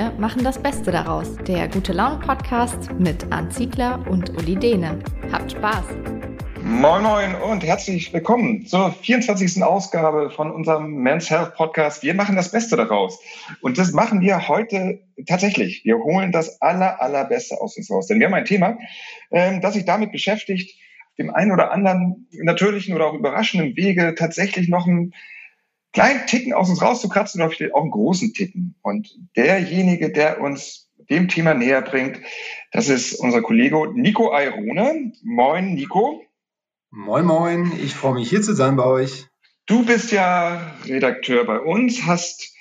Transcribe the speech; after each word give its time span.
Wir 0.00 0.12
machen 0.12 0.42
das 0.42 0.58
Beste 0.58 0.90
daraus. 0.92 1.36
Der 1.46 1.68
Gute 1.68 1.92
Laune 1.92 2.20
Podcast 2.20 2.90
mit 2.98 3.30
Arndt 3.30 3.52
Ziegler 3.52 4.02
und 4.08 4.30
Uli 4.30 4.56
Dehne. 4.56 4.98
Habt 5.30 5.52
Spaß! 5.52 5.84
Moin 6.62 7.02
Moin 7.02 7.34
und 7.34 7.62
herzlich 7.62 8.10
willkommen 8.14 8.64
zur 8.64 8.92
24. 8.92 9.62
Ausgabe 9.62 10.30
von 10.30 10.50
unserem 10.50 10.94
Men's 10.94 11.28
Health 11.28 11.54
Podcast. 11.54 12.02
Wir 12.02 12.14
machen 12.14 12.34
das 12.34 12.50
Beste 12.50 12.78
daraus. 12.78 13.20
Und 13.60 13.76
das 13.76 13.92
machen 13.92 14.22
wir 14.22 14.48
heute 14.48 15.02
tatsächlich. 15.26 15.84
Wir 15.84 15.98
holen 15.98 16.32
das 16.32 16.62
aller, 16.62 17.02
allerbeste 17.02 17.60
aus 17.60 17.76
uns 17.76 17.90
raus. 17.90 18.06
Denn 18.06 18.20
wir 18.20 18.26
haben 18.28 18.34
ein 18.34 18.46
Thema, 18.46 18.78
ähm, 19.30 19.60
das 19.60 19.74
sich 19.74 19.84
damit 19.84 20.12
beschäftigt, 20.12 20.80
dem 21.18 21.28
einen 21.28 21.52
oder 21.52 21.72
anderen 21.72 22.26
natürlichen 22.32 22.94
oder 22.94 23.04
auch 23.04 23.12
überraschenden 23.12 23.76
Wege 23.76 24.14
tatsächlich 24.16 24.70
noch 24.70 24.86
ein 24.86 25.12
kleinen 25.92 26.26
Ticken 26.26 26.52
aus 26.52 26.68
uns 26.68 26.82
rauszukratzen 26.82 27.40
oder 27.40 27.50
vielleicht 27.50 27.74
auch 27.74 27.82
einen 27.82 27.90
großen 27.90 28.32
Ticken. 28.32 28.76
Und 28.82 29.16
derjenige, 29.36 30.10
der 30.10 30.40
uns 30.40 30.90
dem 31.10 31.28
Thema 31.28 31.54
näher 31.54 31.82
bringt, 31.82 32.20
das 32.72 32.88
ist 32.88 33.14
unser 33.14 33.42
Kollege 33.42 33.92
Nico 33.94 34.32
Airone. 34.32 35.12
Moin, 35.22 35.74
Nico. 35.74 36.22
Moin, 36.90 37.24
moin. 37.24 37.72
Ich 37.82 37.94
freue 37.94 38.14
mich, 38.14 38.28
hier 38.28 38.42
zu 38.42 38.54
sein 38.54 38.76
bei 38.76 38.84
euch. 38.84 39.26
Du 39.66 39.84
bist 39.84 40.10
ja 40.12 40.74
Redakteur 40.86 41.44
bei 41.44 41.60
uns, 41.60 42.04
hast 42.04 42.56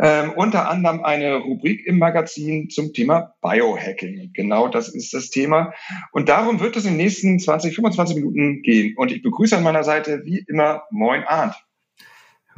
ähm, 0.00 0.32
unter 0.36 0.68
anderem 0.68 1.02
eine 1.02 1.36
Rubrik 1.36 1.86
im 1.86 1.98
Magazin 1.98 2.68
zum 2.70 2.92
Thema 2.92 3.34
Biohacking. 3.40 4.30
Genau 4.34 4.68
das 4.68 4.88
ist 4.88 5.14
das 5.14 5.30
Thema. 5.30 5.72
Und 6.12 6.28
darum 6.28 6.60
wird 6.60 6.76
es 6.76 6.84
in 6.84 6.92
den 6.92 6.98
nächsten 6.98 7.38
20, 7.38 7.74
25 7.74 8.16
Minuten 8.16 8.62
gehen. 8.62 8.96
Und 8.96 9.10
ich 9.10 9.22
begrüße 9.22 9.56
an 9.56 9.64
meiner 9.64 9.84
Seite 9.84 10.22
wie 10.24 10.44
immer 10.46 10.84
Moin 10.90 11.24
Arndt. 11.24 11.54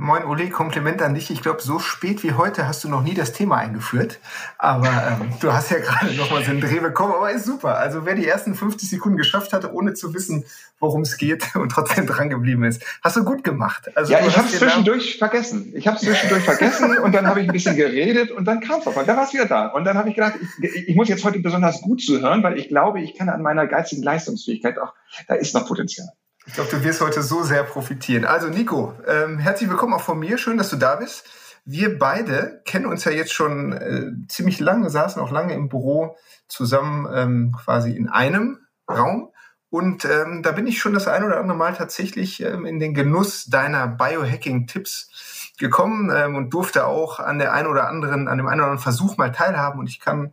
Moin 0.01 0.25
Uli, 0.25 0.48
Kompliment 0.48 1.02
an 1.02 1.15
dich. 1.15 1.29
Ich 1.33 1.42
glaube, 1.42 1.61
so 1.61 1.81
spät 1.81 2.22
wie 2.22 2.33
heute 2.34 2.69
hast 2.69 2.84
du 2.84 2.89
noch 2.89 3.03
nie 3.03 3.14
das 3.14 3.33
Thema 3.33 3.56
eingeführt. 3.56 4.20
Aber 4.56 4.86
ähm, 4.86 5.33
du 5.41 5.53
hast 5.53 5.72
ja 5.72 5.78
gerade 5.81 6.14
noch 6.14 6.31
mal 6.31 6.45
so 6.45 6.53
einen 6.53 6.61
Dreh 6.61 6.78
bekommen, 6.78 7.14
aber 7.14 7.33
ist 7.33 7.47
super. 7.47 7.78
Also 7.78 8.06
wer 8.06 8.14
die 8.14 8.25
ersten 8.25 8.55
50 8.55 8.89
Sekunden 8.89 9.19
geschafft 9.19 9.53
hatte, 9.53 9.75
ohne 9.75 9.95
zu 9.95 10.14
wissen, 10.14 10.45
worum 10.78 11.00
es 11.00 11.17
geht 11.17 11.53
und 11.56 11.70
trotzdem 11.70 12.06
dran 12.06 12.31
geblieben 12.31 12.62
ist, 12.62 12.81
hast 13.03 13.17
du 13.17 13.25
gut 13.25 13.42
gemacht. 13.42 13.91
Also, 13.97 14.12
ja, 14.12 14.25
ich 14.25 14.37
habe 14.37 14.47
es 14.47 14.56
zwischendurch 14.56 15.19
vergessen. 15.19 15.72
Ich 15.75 15.89
habe 15.89 15.97
es 15.97 16.05
zwischendurch 16.05 16.44
vergessen 16.44 16.97
und 16.98 17.12
dann 17.12 17.27
habe 17.27 17.41
ich 17.41 17.48
ein 17.48 17.53
bisschen 17.53 17.75
geredet 17.77 18.31
und 18.31 18.44
dann 18.44 18.61
kam 18.61 18.78
es 18.78 18.87
auf 18.87 18.97
einmal. 18.97 19.05
Da 19.05 19.17
war 19.17 19.25
es 19.25 19.33
wieder 19.33 19.47
da. 19.47 19.67
Und 19.67 19.83
dann 19.83 19.98
habe 19.98 20.11
ich 20.11 20.15
gedacht, 20.15 20.34
ich, 20.62 20.89
ich 20.91 20.94
muss 20.94 21.09
jetzt 21.09 21.25
heute 21.25 21.41
besonders 21.41 21.81
gut 21.81 22.00
zuhören, 22.00 22.44
weil 22.44 22.56
ich 22.56 22.69
glaube, 22.69 23.00
ich 23.00 23.19
kann 23.19 23.28
an 23.28 23.42
meiner 23.42 23.67
geistigen 23.67 24.05
Leistungsfähigkeit 24.05 24.78
auch, 24.78 24.94
da 25.27 25.34
ist 25.34 25.55
noch 25.55 25.67
Potenzial. 25.67 26.06
Ich 26.48 26.54
glaube, 26.54 26.70
du 26.70 26.82
wirst 26.82 27.02
heute 27.02 27.22
so 27.22 27.42
sehr 27.42 27.62
profitieren. 27.62 28.24
Also 28.24 28.48
Nico, 28.48 28.94
ähm, 29.06 29.38
herzlich 29.38 29.68
willkommen 29.68 29.92
auch 29.92 30.00
von 30.00 30.18
mir. 30.18 30.38
Schön, 30.38 30.56
dass 30.56 30.70
du 30.70 30.77
da 30.77 30.96
bist. 30.96 31.27
Wir 31.66 31.98
beide 31.98 32.62
kennen 32.64 32.86
uns 32.86 33.04
ja 33.04 33.12
jetzt 33.12 33.34
schon 33.34 33.72
äh, 33.72 34.12
ziemlich 34.28 34.58
lange, 34.58 34.88
saßen 34.88 35.20
auch 35.20 35.30
lange 35.30 35.52
im 35.52 35.69
Büro 35.69 36.16
zusammen 36.48 37.06
ähm, 37.14 37.54
quasi 37.62 37.94
in 37.94 38.08
einem 38.08 38.60
Raum. 38.91 39.28
Und 39.69 40.06
ähm, 40.06 40.42
da 40.42 40.52
bin 40.52 40.66
ich 40.66 40.80
schon 40.80 40.94
das 40.94 41.06
ein 41.06 41.22
oder 41.22 41.38
andere 41.38 41.56
Mal 41.56 41.74
tatsächlich 41.74 42.42
ähm, 42.42 42.64
in 42.64 42.80
den 42.80 42.94
Genuss 42.94 43.44
deiner 43.44 43.86
Biohacking-Tipps 43.86 45.52
gekommen 45.58 46.10
ähm, 46.12 46.34
und 46.34 46.54
durfte 46.54 46.86
auch 46.86 47.20
an 47.20 47.38
der 47.38 47.52
einen 47.52 47.69
oder 47.69 47.88
anderen, 47.88 48.26
an 48.26 48.38
dem 48.38 48.46
einen 48.46 48.60
oder 48.60 48.70
anderen 48.70 48.82
Versuch 48.82 49.19
mal 49.19 49.32
teilhaben. 49.32 49.78
Und 49.78 49.91
ich 49.91 50.00
kann 50.00 50.32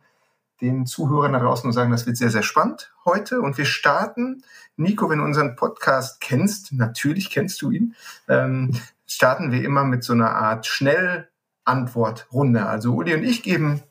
den 0.62 0.86
Zuhörern 0.86 1.34
da 1.34 1.40
draußen 1.40 1.68
nur 1.68 1.74
sagen, 1.74 1.92
das 1.92 2.06
wird 2.06 2.18
sehr, 2.18 2.30
sehr 2.30 2.44
spannend 2.44 2.94
heute. 3.04 3.42
Und 3.42 3.58
wir 3.58 3.66
starten 3.66 4.44
Nico, 4.78 5.10
wenn 5.10 5.20
du 5.20 5.24
unseren 5.24 5.56
Podcast 5.56 6.22
kennst, 6.22 6.74
natürlich 6.74 7.30
kennst 7.30 7.62
du 7.62 7.72
ihn, 7.72 7.96
ähm, 8.28 8.76
starten 9.08 9.52
wir 9.52 9.64
immer 9.64 9.84
mit 9.84 10.04
so 10.04 10.14
einer 10.14 10.36
Art 10.36 10.66
Schnellantwortrunde. 10.66 12.66
Also 12.66 12.94
Uli 12.94 13.14
und 13.14 13.24
ich 13.24 13.44
geben, 13.44 13.82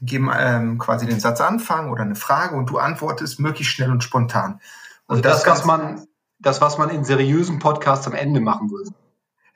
geben 0.00 0.30
ähm, 0.36 0.78
quasi 0.78 1.06
den 1.06 1.20
Satzanfang 1.20 1.90
oder 1.90 2.02
eine 2.02 2.16
Frage 2.16 2.56
und 2.56 2.70
du 2.70 2.78
antwortest 2.78 3.40
möglichst 3.40 3.74
schnell 3.74 3.90
und 3.90 4.04
spontan. 4.04 4.60
Und 5.06 5.16
also 5.16 5.22
das, 5.22 5.42
das 5.42 5.58
was 5.58 5.64
man, 5.64 6.06
das, 6.38 6.60
was 6.60 6.78
man 6.78 6.90
in 6.90 7.04
seriösen 7.04 7.58
Podcasts 7.58 8.06
am 8.06 8.14
Ende 8.14 8.40
machen 8.40 8.70
würde. 8.70 8.90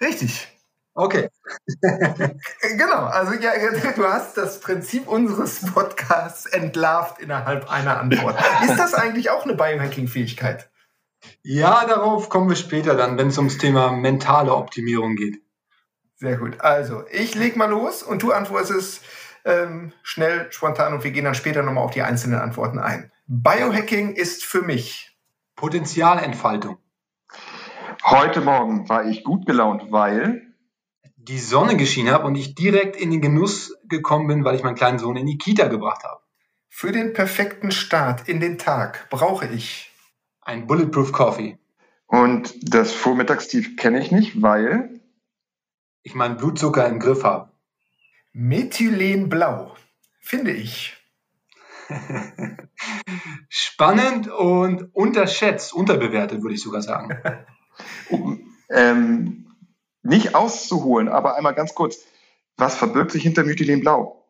Richtig. 0.01 0.56
Okay. 0.99 1.29
genau, 1.83 3.05
also 3.05 3.35
ja, 3.35 3.53
du 3.97 4.05
hast 4.05 4.39
das 4.39 4.61
Prinzip 4.61 5.07
unseres 5.07 5.61
Podcasts 5.75 6.47
entlarvt 6.47 7.21
innerhalb 7.21 7.71
einer 7.71 8.01
Antwort. 8.01 8.39
Ist 8.65 8.79
das 8.79 8.95
eigentlich 8.95 9.29
auch 9.29 9.45
eine 9.45 9.55
Biohacking-Fähigkeit? 9.55 10.71
Ja, 11.43 11.85
darauf 11.85 12.31
kommen 12.31 12.49
wir 12.49 12.57
später 12.57 12.95
dann, 12.95 13.19
wenn 13.19 13.29
es 13.29 13.37
ums 13.37 13.59
Thema 13.59 13.93
mentale 13.93 14.55
Optimierung 14.55 15.17
geht. 15.17 15.43
Sehr 16.15 16.39
gut. 16.39 16.63
Also, 16.63 17.05
ich 17.11 17.35
leg 17.35 17.57
mal 17.57 17.69
los 17.69 18.03
und 18.03 18.23
du 18.23 18.33
antwortest 18.33 19.05
ähm, 19.45 19.93
schnell, 20.03 20.51
spontan 20.51 20.95
und 20.95 21.05
wir 21.05 21.11
gehen 21.11 21.27
dann 21.27 21.35
später 21.35 21.63
nochmal 21.63 21.85
auf 21.85 21.91
die 21.91 22.03
einzelnen 22.03 22.41
Antworten 22.41 22.79
ein. 22.79 23.13
Biohacking 23.27 24.15
ist 24.15 24.47
für 24.47 24.63
mich 24.63 25.15
Potenzialentfaltung. 25.57 26.79
Heute 28.03 28.41
Morgen 28.41 28.89
war 28.89 29.05
ich 29.05 29.25
gut 29.25 29.45
gelaunt, 29.45 29.93
weil 29.93 30.46
die 31.29 31.39
Sonne 31.41 31.77
geschienen 31.77 32.13
habe 32.13 32.27
und 32.27 32.37
ich 32.37 32.55
direkt 32.55 32.97
in 32.97 33.11
den 33.11 33.21
Genuss 33.21 33.77
gekommen 33.89 34.29
bin, 34.29 34.45
weil 34.45 34.55
ich 34.55 34.63
meinen 34.63 34.77
kleinen 34.77 34.99
Sohn 34.99 35.17
in 35.17 35.27
die 35.27 35.39
Kita 35.39 35.67
gebracht 35.67 36.05
habe. 36.05 36.21
Für 36.69 36.93
den 36.93 37.15
perfekten 37.15 37.71
Start 37.71 38.29
in 38.29 38.39
den 38.39 38.59
Tag 38.59 39.09
brauche 39.11 39.47
ich 39.47 39.91
ein 40.41 40.67
Bulletproof 40.67 41.13
Coffee. 41.13 41.59
Und 42.07 42.55
das 42.63 42.93
Vormittagstief 42.93 43.77
kenne 43.77 43.99
ich 43.99 44.13
nicht, 44.13 44.41
weil 44.41 45.01
ich 46.03 46.15
meinen 46.15 46.37
Blutzucker 46.37 46.87
im 46.87 47.01
Griff 47.01 47.25
habe. 47.25 47.51
Methylenblau 48.33 49.75
finde 50.21 50.53
ich 50.53 50.97
spannend 53.49 54.29
und 54.29 54.95
unterschätzt, 54.95 55.73
unterbewertet, 55.73 56.43
würde 56.43 56.55
ich 56.55 56.63
sogar 56.63 56.83
sagen. 56.83 57.19
ähm, 58.71 59.46
nicht 60.07 60.35
auszuholen, 60.35 61.09
aber 61.09 61.37
einmal 61.37 61.55
ganz 61.55 61.75
kurz, 61.75 61.99
was 62.57 62.77
verbirgt 62.77 63.13
sich 63.13 63.23
hinter 63.23 63.45
Methylenblau? 63.45 64.25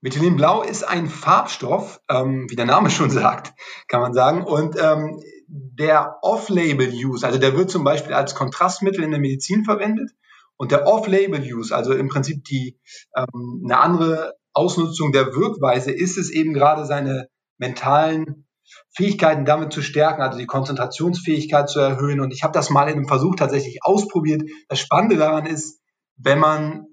Methylenblau 0.00 0.62
ist 0.62 0.84
ein 0.84 1.08
Farbstoff, 1.08 2.00
ähm, 2.08 2.46
wie 2.48 2.56
der 2.56 2.66
Name 2.66 2.90
schon 2.90 3.10
sagt, 3.10 3.54
kann 3.88 4.00
man 4.00 4.14
sagen. 4.14 4.44
Und 4.44 4.76
ähm, 4.80 5.20
der 5.48 6.18
Off-Label-Use, 6.22 7.26
also 7.26 7.38
der 7.38 7.56
wird 7.56 7.70
zum 7.70 7.84
Beispiel 7.84 8.14
als 8.14 8.34
Kontrastmittel 8.34 9.02
in 9.02 9.10
der 9.10 9.20
Medizin 9.20 9.64
verwendet. 9.64 10.10
Und 10.56 10.72
der 10.72 10.86
Off-Label-Use, 10.86 11.74
also 11.74 11.92
im 11.92 12.08
Prinzip 12.08 12.44
die 12.44 12.78
ähm, 13.14 13.62
eine 13.64 13.78
andere 13.78 14.34
Ausnutzung 14.52 15.12
der 15.12 15.34
Wirkweise, 15.34 15.92
ist 15.92 16.16
es 16.16 16.30
eben 16.30 16.54
gerade 16.54 16.86
seine 16.86 17.28
mentalen 17.58 18.45
Fähigkeiten 18.94 19.44
damit 19.44 19.72
zu 19.72 19.82
stärken, 19.82 20.22
also 20.22 20.38
die 20.38 20.46
Konzentrationsfähigkeit 20.46 21.68
zu 21.68 21.80
erhöhen. 21.80 22.20
Und 22.20 22.32
ich 22.32 22.42
habe 22.42 22.52
das 22.52 22.70
mal 22.70 22.88
in 22.88 22.94
einem 22.94 23.08
Versuch 23.08 23.36
tatsächlich 23.36 23.78
ausprobiert. 23.82 24.42
Das 24.68 24.80
Spannende 24.80 25.16
daran 25.16 25.46
ist, 25.46 25.80
wenn 26.16 26.38
man 26.38 26.86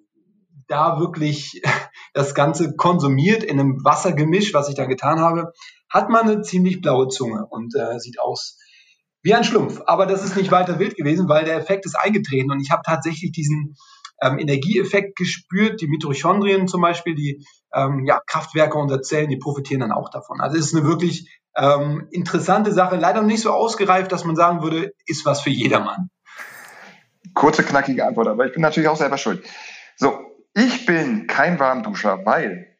da 0.68 1.00
wirklich 1.00 1.62
das 2.14 2.36
Ganze 2.36 2.76
konsumiert 2.76 3.44
in 3.44 3.60
einem 3.60 3.84
Wassergemisch, 3.84 4.54
was 4.54 4.70
ich 4.70 4.76
da 4.76 4.86
getan 4.86 5.20
habe, 5.20 5.52
hat 5.90 6.10
man 6.10 6.30
eine 6.30 6.42
ziemlich 6.42 6.82
blaue 6.82 7.08
Zunge 7.08 7.46
und 7.50 7.76
äh, 7.76 8.00
sieht 8.00 8.20
aus 8.20 8.58
wie 9.22 9.34
ein 9.34 9.44
Schlumpf. 9.44 9.82
Aber 9.86 10.06
das 10.06 10.24
ist 10.24 10.36
nicht 10.36 10.52
weiter 10.52 10.80
wild 10.80 10.96
gewesen, 10.96 11.30
weil 11.30 11.46
der 11.46 11.58
Effekt 11.58 11.86
ist 11.86 11.96
eingetreten 11.96 12.52
und 12.52 12.60
ich 12.60 12.72
habe 12.72 12.82
tatsächlich 12.86 13.32
diesen 13.32 13.76
ähm, 14.22 14.38
Energieeffekt 14.38 15.16
gespürt. 15.16 15.82
Die 15.82 15.88
Mitochondrien 15.88 16.68
zum 16.68 16.82
Beispiel, 16.82 17.16
die 17.16 17.46
ähm, 17.74 18.06
ja, 18.06 18.20
Kraftwerke 18.28 18.78
unserer 18.78 19.02
Zellen, 19.02 19.30
die 19.30 19.38
profitieren 19.38 19.82
dann 19.82 19.92
auch 19.92 20.10
davon. 20.10 20.42
Also 20.42 20.58
es 20.58 20.68
ist 20.68 20.76
eine 20.76 20.86
wirklich 20.86 21.30
ähm, 21.56 22.08
interessante 22.12 22.72
Sache, 22.72 22.96
leider 22.96 23.22
nicht 23.22 23.42
so 23.42 23.52
ausgereift, 23.52 24.12
dass 24.12 24.24
man 24.24 24.36
sagen 24.36 24.62
würde, 24.62 24.94
ist 25.06 25.26
was 25.26 25.42
für 25.42 25.50
jedermann. 25.50 26.10
Kurze, 27.34 27.64
knackige 27.64 28.06
Antwort, 28.06 28.28
aber 28.28 28.46
ich 28.46 28.54
bin 28.54 28.62
natürlich 28.62 28.90
auch 28.90 28.98
selber 28.98 29.18
schuld. 29.18 29.44
So, 29.96 30.20
ich 30.54 30.86
bin 30.86 31.28
kein 31.28 31.60
Warmduscher, 31.60 32.26
weil 32.26 32.78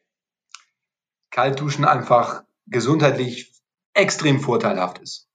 Kaltduschen 1.30 1.84
einfach 1.84 2.44
gesundheitlich 2.66 3.52
extrem 3.94 4.40
vorteilhaft 4.40 4.98
ist. 4.98 5.28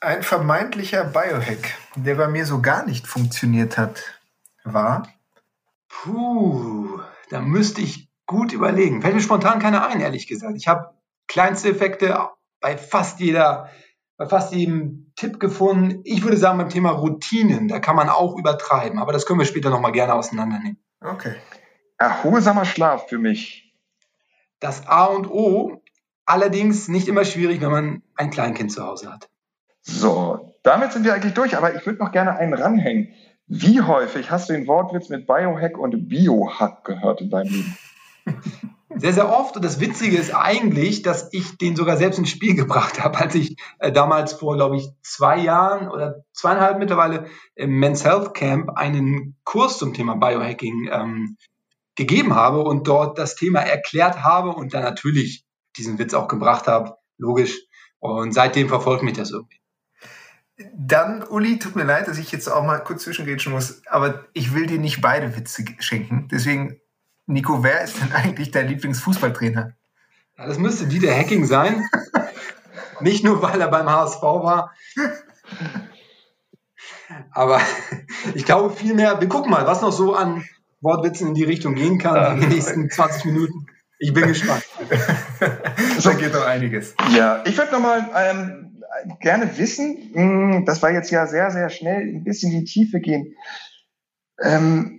Ein 0.00 0.22
vermeintlicher 0.22 1.04
Biohack, 1.04 1.74
der 1.94 2.16
bei 2.16 2.28
mir 2.28 2.44
so 2.44 2.60
gar 2.60 2.84
nicht 2.84 3.06
funktioniert 3.06 3.78
hat, 3.78 4.20
war? 4.64 5.08
Puh, 5.88 7.00
da 7.30 7.40
müsste 7.40 7.80
ich 7.80 8.10
gut 8.26 8.52
überlegen. 8.52 9.00
Fällt 9.00 9.14
mir 9.14 9.22
spontan 9.22 9.58
keiner 9.58 9.86
ein, 9.86 10.00
ehrlich 10.00 10.26
gesagt. 10.26 10.56
Ich 10.56 10.68
habe 10.68 10.94
kleinste 11.26 11.70
Effekte 11.70 12.20
bei 12.60 12.76
fast 12.76 13.20
jeder, 13.20 13.70
bei 14.16 14.26
fast 14.26 14.54
jedem 14.54 15.12
Tipp 15.16 15.40
gefunden. 15.40 16.00
Ich 16.04 16.22
würde 16.22 16.36
sagen, 16.36 16.58
beim 16.58 16.68
Thema 16.68 16.90
Routinen, 16.90 17.68
da 17.68 17.78
kann 17.78 17.96
man 17.96 18.08
auch 18.08 18.36
übertreiben, 18.36 18.98
aber 18.98 19.12
das 19.12 19.26
können 19.26 19.38
wir 19.38 19.46
später 19.46 19.70
nochmal 19.70 19.92
gerne 19.92 20.14
auseinandernehmen. 20.14 20.78
Okay. 21.00 21.36
Erholsamer 21.98 22.64
Schlaf 22.64 23.08
für 23.08 23.18
mich. 23.18 23.74
Das 24.60 24.86
A 24.86 25.04
und 25.04 25.28
O, 25.30 25.82
allerdings 26.24 26.88
nicht 26.88 27.08
immer 27.08 27.24
schwierig, 27.24 27.60
wenn 27.60 27.70
man 27.70 28.02
ein 28.14 28.30
Kleinkind 28.30 28.72
zu 28.72 28.84
Hause 28.84 29.12
hat. 29.12 29.28
So, 29.82 30.56
damit 30.62 30.92
sind 30.92 31.04
wir 31.04 31.14
eigentlich 31.14 31.34
durch, 31.34 31.56
aber 31.56 31.74
ich 31.74 31.86
würde 31.86 32.02
noch 32.02 32.10
gerne 32.10 32.36
einen 32.36 32.54
ranhängen. 32.54 33.14
Wie 33.46 33.80
häufig 33.80 34.30
hast 34.30 34.48
du 34.48 34.54
den 34.54 34.66
Wortwitz 34.66 35.08
mit 35.08 35.26
Biohack 35.26 35.78
und 35.78 36.08
Biohack 36.08 36.84
gehört 36.84 37.20
in 37.20 37.30
deinem 37.30 37.52
Leben? 37.52 37.78
Sehr, 38.98 39.12
sehr 39.12 39.28
oft. 39.28 39.56
Und 39.56 39.64
das 39.64 39.78
Witzige 39.78 40.16
ist 40.16 40.34
eigentlich, 40.34 41.02
dass 41.02 41.28
ich 41.32 41.58
den 41.58 41.76
sogar 41.76 41.98
selbst 41.98 42.18
ins 42.18 42.30
Spiel 42.30 42.54
gebracht 42.56 43.02
habe, 43.02 43.18
als 43.18 43.34
ich 43.34 43.56
äh, 43.78 43.92
damals 43.92 44.32
vor, 44.32 44.56
glaube 44.56 44.76
ich, 44.76 44.88
zwei 45.02 45.38
Jahren 45.38 45.88
oder 45.88 46.24
zweieinhalb 46.32 46.78
mittlerweile 46.78 47.26
im 47.54 47.78
Men's 47.78 48.04
Health 48.04 48.34
Camp 48.34 48.70
einen 48.76 49.36
Kurs 49.44 49.78
zum 49.78 49.92
Thema 49.92 50.16
Biohacking 50.16 50.88
ähm, 50.90 51.36
gegeben 51.94 52.34
habe 52.34 52.62
und 52.62 52.88
dort 52.88 53.18
das 53.18 53.36
Thema 53.36 53.60
erklärt 53.60 54.22
habe 54.22 54.50
und 54.50 54.74
dann 54.74 54.82
natürlich 54.82 55.44
diesen 55.76 55.98
Witz 55.98 56.14
auch 56.14 56.28
gebracht 56.28 56.66
habe. 56.66 56.96
Logisch. 57.18 57.58
Und 57.98 58.32
seitdem 58.32 58.68
verfolgt 58.68 59.02
mich 59.02 59.14
das 59.14 59.30
irgendwie. 59.30 59.60
Dann, 60.74 61.22
Uli, 61.22 61.58
tut 61.58 61.76
mir 61.76 61.84
leid, 61.84 62.08
dass 62.08 62.18
ich 62.18 62.32
jetzt 62.32 62.48
auch 62.48 62.64
mal 62.64 62.78
kurz 62.78 63.02
zwischengrätschen 63.02 63.52
muss, 63.52 63.82
aber 63.86 64.24
ich 64.32 64.54
will 64.54 64.66
dir 64.66 64.78
nicht 64.78 65.02
beide 65.02 65.36
Witze 65.36 65.64
schenken. 65.80 66.28
Deswegen, 66.30 66.80
Nico, 67.26 67.62
wer 67.64 67.82
ist 67.82 68.00
denn 68.00 68.12
eigentlich 68.12 68.52
dein 68.52 68.68
Lieblingsfußballtrainer? 68.68 69.72
Ja, 70.38 70.46
das 70.46 70.58
müsste 70.58 70.86
Dieter 70.86 71.14
Hacking 71.14 71.44
sein. 71.44 71.88
nicht 73.00 73.24
nur, 73.24 73.42
weil 73.42 73.60
er 73.60 73.68
beim 73.68 73.90
HSV 73.90 74.22
war. 74.22 74.72
Aber 77.32 77.60
ich 78.34 78.44
glaube 78.44 78.74
vielmehr, 78.74 79.20
wir 79.20 79.28
gucken 79.28 79.50
mal, 79.50 79.66
was 79.66 79.82
noch 79.82 79.92
so 79.92 80.14
an 80.14 80.44
Wortwitzen 80.80 81.28
in 81.28 81.34
die 81.34 81.44
Richtung 81.44 81.74
gehen 81.74 81.98
kann 81.98 82.34
in 82.34 82.40
den 82.42 82.50
nächsten 82.50 82.90
20 82.90 83.24
Minuten. 83.26 83.66
Ich 83.98 84.12
bin 84.12 84.26
gespannt. 84.26 84.62
da 86.04 86.12
geht 86.12 86.34
doch 86.34 86.46
einiges. 86.46 86.94
Ja, 87.16 87.42
ich 87.46 87.56
würde 87.56 87.72
nochmal 87.72 88.08
ähm, 88.14 88.82
gerne 89.20 89.56
wissen, 89.58 90.10
hm, 90.12 90.64
das 90.66 90.82
war 90.82 90.92
jetzt 90.92 91.10
ja 91.10 91.26
sehr, 91.26 91.50
sehr 91.50 91.70
schnell 91.70 92.02
ein 92.02 92.22
bisschen 92.22 92.52
in 92.52 92.60
die 92.60 92.64
Tiefe 92.64 93.00
gehen. 93.00 93.34
Ähm, 94.42 94.95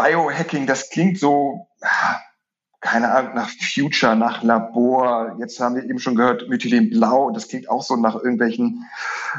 Biohacking, 0.00 0.66
das 0.66 0.90
klingt 0.90 1.18
so, 1.18 1.68
keine 2.80 3.12
Ahnung, 3.12 3.34
nach 3.34 3.50
Future, 3.50 4.16
nach 4.16 4.42
Labor. 4.42 5.36
Jetzt 5.38 5.60
haben 5.60 5.76
wir 5.76 5.84
eben 5.84 5.98
schon 5.98 6.14
gehört, 6.14 6.48
Methylenblau, 6.48 7.30
das 7.32 7.48
klingt 7.48 7.68
auch 7.68 7.82
so 7.82 7.96
nach 7.96 8.14
irgendwelchen 8.14 8.88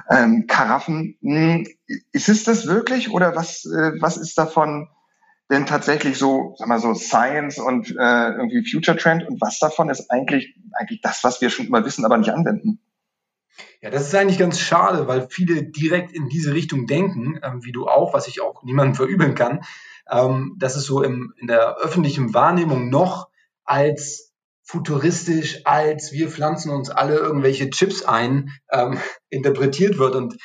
ähm, 0.09 0.45
Karaffen. 0.47 1.17
Hm, 1.21 1.67
ist 2.11 2.29
es 2.29 2.43
das 2.43 2.67
wirklich 2.67 3.11
oder 3.11 3.35
was, 3.35 3.65
äh, 3.65 3.93
was 3.99 4.17
ist 4.17 4.37
davon 4.37 4.87
denn 5.49 5.65
tatsächlich 5.65 6.17
so, 6.17 6.55
sag 6.57 6.67
mal 6.67 6.79
so 6.79 6.93
Science 6.93 7.57
und 7.57 7.89
äh, 7.89 8.29
irgendwie 8.29 8.63
Future 8.69 8.97
Trend 8.97 9.27
und 9.27 9.41
was 9.41 9.59
davon 9.59 9.89
ist 9.89 10.09
eigentlich, 10.09 10.55
eigentlich 10.73 11.01
das, 11.01 11.23
was 11.23 11.41
wir 11.41 11.49
schon 11.49 11.65
immer 11.65 11.83
wissen, 11.83 12.05
aber 12.05 12.17
nicht 12.17 12.31
anwenden? 12.31 12.79
Ja, 13.81 13.89
das 13.89 14.07
ist 14.07 14.15
eigentlich 14.15 14.39
ganz 14.39 14.59
schade, 14.59 15.07
weil 15.07 15.27
viele 15.29 15.63
direkt 15.63 16.13
in 16.13 16.29
diese 16.29 16.53
Richtung 16.53 16.87
denken, 16.87 17.39
ähm, 17.43 17.65
wie 17.65 17.71
du 17.71 17.87
auch, 17.87 18.13
was 18.13 18.27
ich 18.27 18.39
auch 18.39 18.63
niemandem 18.63 18.95
verübeln 18.95 19.35
kann, 19.35 19.61
ähm, 20.11 20.55
dass 20.59 20.75
es 20.75 20.85
so 20.85 21.01
im, 21.01 21.33
in 21.37 21.47
der 21.47 21.77
öffentlichen 21.77 22.33
Wahrnehmung 22.33 22.89
noch 22.89 23.29
als 23.63 24.31
futuristisch, 24.63 25.61
als 25.65 26.11
wir 26.11 26.29
pflanzen 26.29 26.71
uns 26.71 26.89
alle 26.89 27.15
irgendwelche 27.15 27.69
Chips 27.69 28.03
ein, 28.03 28.51
ähm, 28.71 28.99
interpretiert 29.29 29.97
wird. 29.97 30.15
Und 30.15 30.37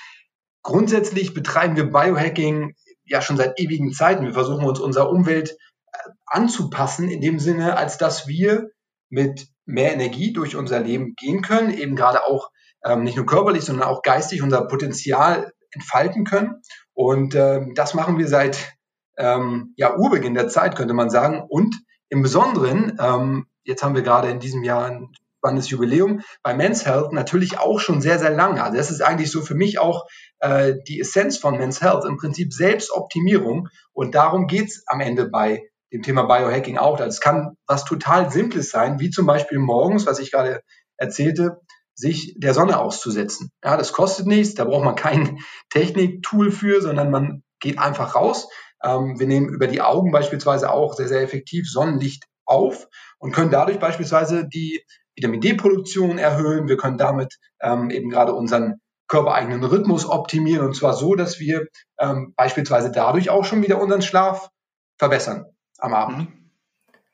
grundsätzlich 0.62 1.34
betreiben 1.34 1.76
wir 1.76 1.90
Biohacking 1.90 2.74
ja 3.04 3.20
schon 3.20 3.36
seit 3.36 3.60
ewigen 3.60 3.92
Zeiten. 3.92 4.24
Wir 4.24 4.32
versuchen 4.32 4.64
uns 4.64 4.80
unserer 4.80 5.10
Umwelt 5.10 5.50
äh, 5.50 5.98
anzupassen, 6.26 7.08
in 7.08 7.20
dem 7.20 7.38
Sinne, 7.38 7.76
als 7.76 7.98
dass 7.98 8.26
wir 8.26 8.70
mit 9.08 9.48
mehr 9.64 9.92
Energie 9.92 10.32
durch 10.32 10.56
unser 10.56 10.80
Leben 10.80 11.14
gehen 11.16 11.42
können, 11.42 11.76
eben 11.76 11.96
gerade 11.96 12.24
auch 12.24 12.50
ähm, 12.84 13.02
nicht 13.02 13.16
nur 13.16 13.26
körperlich, 13.26 13.64
sondern 13.64 13.88
auch 13.88 14.02
geistig 14.02 14.42
unser 14.42 14.66
Potenzial 14.66 15.52
entfalten 15.72 16.24
können. 16.24 16.62
Und 16.94 17.34
ähm, 17.34 17.74
das 17.74 17.94
machen 17.94 18.18
wir 18.18 18.28
seit 18.28 18.75
ähm, 19.16 19.74
ja, 19.76 19.96
Urbeginn 19.96 20.34
der 20.34 20.48
Zeit, 20.48 20.76
könnte 20.76 20.94
man 20.94 21.10
sagen. 21.10 21.44
Und 21.48 21.74
im 22.08 22.22
Besonderen, 22.22 22.98
ähm, 23.00 23.46
jetzt 23.64 23.82
haben 23.82 23.94
wir 23.94 24.02
gerade 24.02 24.28
in 24.28 24.40
diesem 24.40 24.62
Jahr 24.62 24.86
ein 24.86 25.12
spannendes 25.38 25.70
Jubiläum, 25.70 26.22
bei 26.42 26.54
Men's 26.54 26.86
Health 26.86 27.12
natürlich 27.12 27.58
auch 27.58 27.78
schon 27.78 28.00
sehr, 28.00 28.18
sehr 28.18 28.30
lange. 28.30 28.62
Also 28.62 28.76
das 28.76 28.90
ist 28.90 29.02
eigentlich 29.02 29.30
so 29.30 29.42
für 29.42 29.54
mich 29.54 29.78
auch 29.78 30.06
äh, 30.40 30.74
die 30.88 31.00
Essenz 31.00 31.38
von 31.38 31.56
Men's 31.56 31.80
Health, 31.80 32.04
im 32.04 32.16
Prinzip 32.16 32.52
Selbstoptimierung. 32.52 33.68
Und 33.92 34.14
darum 34.14 34.46
geht's 34.46 34.82
am 34.86 35.00
Ende 35.00 35.28
bei 35.28 35.62
dem 35.92 36.02
Thema 36.02 36.24
Biohacking 36.24 36.78
auch. 36.78 36.96
Das 36.96 37.20
kann 37.20 37.56
was 37.66 37.84
total 37.84 38.30
Simples 38.30 38.70
sein, 38.70 38.98
wie 38.98 39.10
zum 39.10 39.26
Beispiel 39.26 39.58
morgens, 39.58 40.06
was 40.06 40.18
ich 40.18 40.32
gerade 40.32 40.62
erzählte, 40.96 41.60
sich 41.94 42.34
der 42.36 42.52
Sonne 42.52 42.78
auszusetzen. 42.78 43.50
Ja, 43.64 43.76
das 43.76 43.92
kostet 43.92 44.26
nichts, 44.26 44.54
da 44.54 44.64
braucht 44.64 44.84
man 44.84 44.96
kein 44.96 45.38
Techniktool 45.70 46.50
für, 46.50 46.80
sondern 46.82 47.10
man 47.10 47.42
geht 47.60 47.78
einfach 47.78 48.14
raus. 48.14 48.48
Ähm, 48.86 49.18
wir 49.18 49.26
nehmen 49.26 49.48
über 49.48 49.66
die 49.66 49.82
Augen 49.82 50.12
beispielsweise 50.12 50.70
auch 50.70 50.94
sehr, 50.94 51.08
sehr 51.08 51.22
effektiv 51.22 51.68
Sonnenlicht 51.68 52.24
auf 52.44 52.86
und 53.18 53.32
können 53.32 53.50
dadurch 53.50 53.80
beispielsweise 53.80 54.46
die 54.46 54.84
Vitamin 55.16 55.40
D-Produktion 55.40 56.18
erhöhen. 56.18 56.68
Wir 56.68 56.76
können 56.76 56.98
damit 56.98 57.34
ähm, 57.60 57.90
eben 57.90 58.10
gerade 58.10 58.32
unseren 58.32 58.80
körpereigenen 59.08 59.64
Rhythmus 59.64 60.08
optimieren 60.08 60.66
und 60.66 60.74
zwar 60.74 60.92
so, 60.92 61.14
dass 61.14 61.38
wir 61.40 61.66
ähm, 61.98 62.32
beispielsweise 62.36 62.90
dadurch 62.90 63.30
auch 63.30 63.44
schon 63.44 63.62
wieder 63.62 63.80
unseren 63.80 64.02
Schlaf 64.02 64.50
verbessern 64.98 65.46
am 65.78 65.94
Abend. 65.94 66.18
Mhm. 66.18 66.50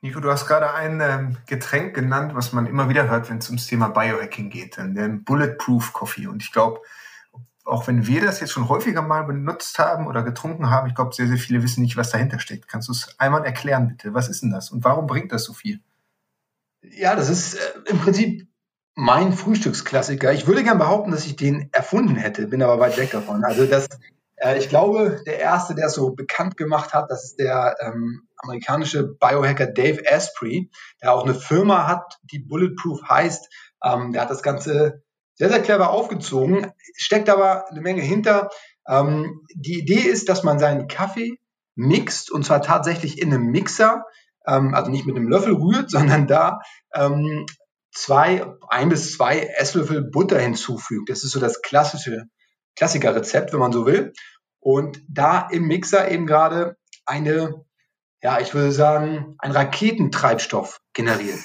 Nico, 0.05 0.19
du 0.19 0.31
hast 0.31 0.49
gerade 0.49 0.73
ein 0.75 1.01
ähm, 1.01 1.37
Getränk 1.47 1.95
genannt, 1.95 2.35
was 2.35 2.53
man 2.53 2.67
immer 2.67 2.89
wieder 2.89 3.09
hört, 3.09 3.31
wenn 3.31 3.39
es 3.39 3.49
ums 3.49 3.69
Thema 3.69 3.89
Biohacking 3.89 4.51
geht, 4.51 4.77
den 4.77 5.23
Bulletproof 5.23 5.93
Coffee. 5.93 6.27
Und 6.27 6.43
ich 6.43 6.51
glaube, 6.51 6.81
auch 7.65 7.87
wenn 7.87 8.07
wir 8.07 8.21
das 8.21 8.41
jetzt 8.41 8.53
schon 8.53 8.69
häufiger 8.69 9.03
mal 9.03 9.23
benutzt 9.25 9.79
haben 9.79 10.07
oder 10.07 10.23
getrunken 10.23 10.71
haben, 10.71 10.89
ich 10.89 10.95
glaube, 10.95 11.15
sehr, 11.15 11.29
sehr 11.29 11.39
viele 11.39 11.63
wissen 11.63 11.83
nicht, 11.83 11.97
was 11.97 12.11
dahinter 12.11 12.39
steckt. 12.39 12.69
Kannst 12.69 12.89
du 12.89 12.93
es 12.93 13.15
einmal 13.19 13.45
erklären, 13.45 13.89
bitte? 13.89 14.15
Was 14.15 14.29
ist 14.29 14.43
denn 14.43 14.51
das 14.51 14.71
und 14.71 14.85
warum 14.85 15.07
bringt 15.07 15.33
das 15.33 15.45
so 15.45 15.53
viel? 15.53 15.81
Ja, 16.83 17.15
das 17.15 17.29
ist 17.29 17.55
äh, 17.55 17.59
im 17.87 17.99
Prinzip 17.99 18.49
mein 18.95 19.33
Frühstücksklassiker. 19.33 20.33
Ich 20.33 20.47
würde 20.47 20.65
gern 20.65 20.79
behaupten, 20.79 21.13
dass 21.13 21.25
ich 21.25 21.37
den 21.37 21.69
erfunden 21.73 22.17
hätte, 22.17 22.47
bin 22.47 22.63
aber 22.63 22.81
weit 22.81 22.99
weg 22.99 23.11
davon. 23.11 23.45
Also 23.45 23.67
das, 23.67 23.89
äh, 24.37 24.59
ich 24.59 24.69
glaube, 24.69 25.23
der 25.25 25.39
erste, 25.39 25.75
der 25.75 25.87
es 25.87 25.95
so 25.95 26.11
bekannt 26.11 26.57
gemacht 26.57 26.93
hat, 26.93 27.11
das 27.11 27.25
ist 27.25 27.39
der 27.39 27.77
ähm, 27.81 28.27
amerikanische 28.37 29.05
Biohacker 29.05 29.67
Dave 29.67 30.03
Asprey, 30.11 30.71
der 31.01 31.15
auch 31.15 31.25
eine 31.25 31.35
Firma 31.35 31.87
hat, 31.87 32.19
die 32.25 32.41
Bulletproof 32.41 33.01
heißt. 33.09 33.49
Ähm, 33.85 34.13
der 34.13 34.23
hat 34.23 34.31
das 34.31 34.43
Ganze 34.43 35.03
sehr, 35.43 35.49
sehr 35.49 35.63
clever 35.63 35.91
aufgezogen, 35.91 36.71
steckt 36.95 37.29
aber 37.29 37.69
eine 37.69 37.81
Menge 37.81 38.01
hinter. 38.01 38.51
Ähm, 38.87 39.45
die 39.53 39.81
Idee 39.81 40.09
ist, 40.09 40.29
dass 40.29 40.45
man 40.45 40.61
seinen 40.61 40.87
Kaffee 40.87 41.41
mixt 41.75 42.31
und 42.31 42.45
zwar 42.45 42.63
tatsächlich 42.63 43.21
in 43.21 43.35
einem 43.35 43.47
Mixer, 43.47 44.05
ähm, 44.47 44.73
also 44.73 44.93
nicht 44.93 45.05
mit 45.05 45.17
einem 45.17 45.27
Löffel 45.27 45.55
rührt, 45.55 45.91
sondern 45.91 46.29
da 46.29 46.61
ähm, 46.95 47.47
zwei, 47.93 48.47
ein 48.69 48.89
bis 48.89 49.15
zwei 49.15 49.41
Esslöffel 49.41 50.03
Butter 50.03 50.39
hinzufügt. 50.39 51.11
Das 51.11 51.25
ist 51.25 51.33
so 51.33 51.41
das 51.41 51.61
klassische 51.61 52.27
Klassikerrezept, 52.77 53.53
wenn 53.53 53.59
man 53.59 53.73
so 53.73 53.85
will. 53.85 54.13
Und 54.61 55.03
da 55.09 55.49
im 55.51 55.67
Mixer 55.67 56.09
eben 56.09 56.29
gerade 56.29 56.77
eine 57.05 57.65
ja, 58.23 58.39
ich 58.39 58.55
würde 58.55 58.71
sagen, 58.71 59.35
ein 59.39 59.51
Raketentreibstoff 59.51 60.81
generiert. 60.93 61.41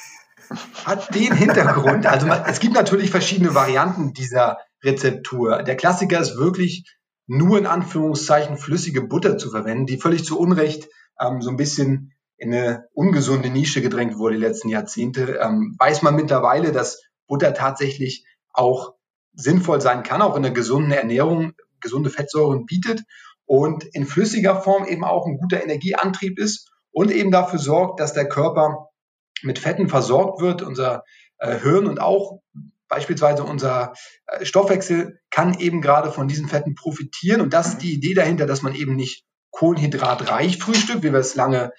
Hat 0.86 1.13
den 1.13 1.34
Hintergrund, 1.34 2.06
also 2.06 2.27
man, 2.27 2.44
es 2.46 2.60
gibt 2.60 2.74
natürlich 2.74 3.12
verschiedene 3.12 3.56
Varianten 3.56 4.13
dieser 4.13 4.60
Rezeptur. 4.84 5.63
Der 5.63 5.75
Klassiker 5.75 6.20
ist 6.20 6.38
wirklich 6.38 6.86
nur 7.25 7.58
in 7.58 7.66
Anführungszeichen 7.66 8.58
flüssige 8.58 9.01
Butter 9.01 9.38
zu 9.38 9.51
verwenden, 9.51 9.86
die 9.86 9.98
völlig 9.98 10.24
zu 10.24 10.39
Unrecht 10.39 10.88
ähm, 11.20 11.42
so 11.42 11.50
ein 11.50 11.58
bisschen 11.58 12.13
in 12.38 12.54
eine 12.54 12.86
ungesunde 12.94 13.50
Nische 13.50 13.82
gedrängt 13.82 14.18
wurde 14.18 14.36
die 14.36 14.42
letzten 14.42 14.70
Jahrzehnte. 14.70 15.39
Ähm, 15.42 15.75
weiß 15.80 16.04
man 16.04 16.16
mittlerweile, 16.16 16.72
dass 16.72 17.01
Butter 17.27 17.54
tatsächlich 17.54 18.25
auch 18.54 18.94
sinnvoll 19.34 19.82
sein 19.82 20.04
kann, 20.04 20.22
auch 20.22 20.36
in 20.36 20.46
einer 20.46 20.54
gesunden 20.54 20.92
Ernährung 20.92 21.54
gesunde 21.80 22.10
Fettsäuren 22.10 22.66
bietet 22.66 23.04
und 23.46 23.84
in 23.84 24.06
flüssiger 24.06 24.62
Form 24.62 24.86
eben 24.86 25.04
auch 25.04 25.25
ein 25.25 25.38
guter 25.38 25.62
Energieantrieb 25.62 26.39
ist 26.39 26.72
und 26.92 27.12
eben 27.12 27.32
dafür 27.32 27.60
sorgt, 27.60 28.00
dass 28.00 28.13
der 28.13 28.27
Körper 28.27 28.89
mit 29.44 29.60
Fetten 29.60 29.89
versorgt 29.89 30.41
wird, 30.41 30.62
unser 30.62 31.03
äh, 31.38 31.60
Hirn 31.60 31.88
und 31.88 32.00
auch 32.00 32.41
beispielsweise 32.88 33.44
unser 33.44 33.94
äh, 34.27 34.46
Stoffwechsel 34.46 35.20
kann 35.29 35.60
eben 35.60 35.82
gerade 35.82 36.12
von 36.12 36.27
diesen 36.27 36.48
Fetten 36.48 36.75
profitieren. 36.75 37.41
Und 37.41 37.53
das 37.53 37.67
ist 37.70 37.77
die 37.79 37.94
Idee 37.94 38.13
dahinter, 38.13 38.46
dass 38.46 38.62
man 38.62 38.75
eben 38.75 38.96
nicht 38.96 39.25
kohlenhydratreich 39.51 40.58
frühstückt, 40.58 41.03
wie 41.03 41.12
wir 41.12 41.20
es 41.20 41.36
lange 41.36 41.72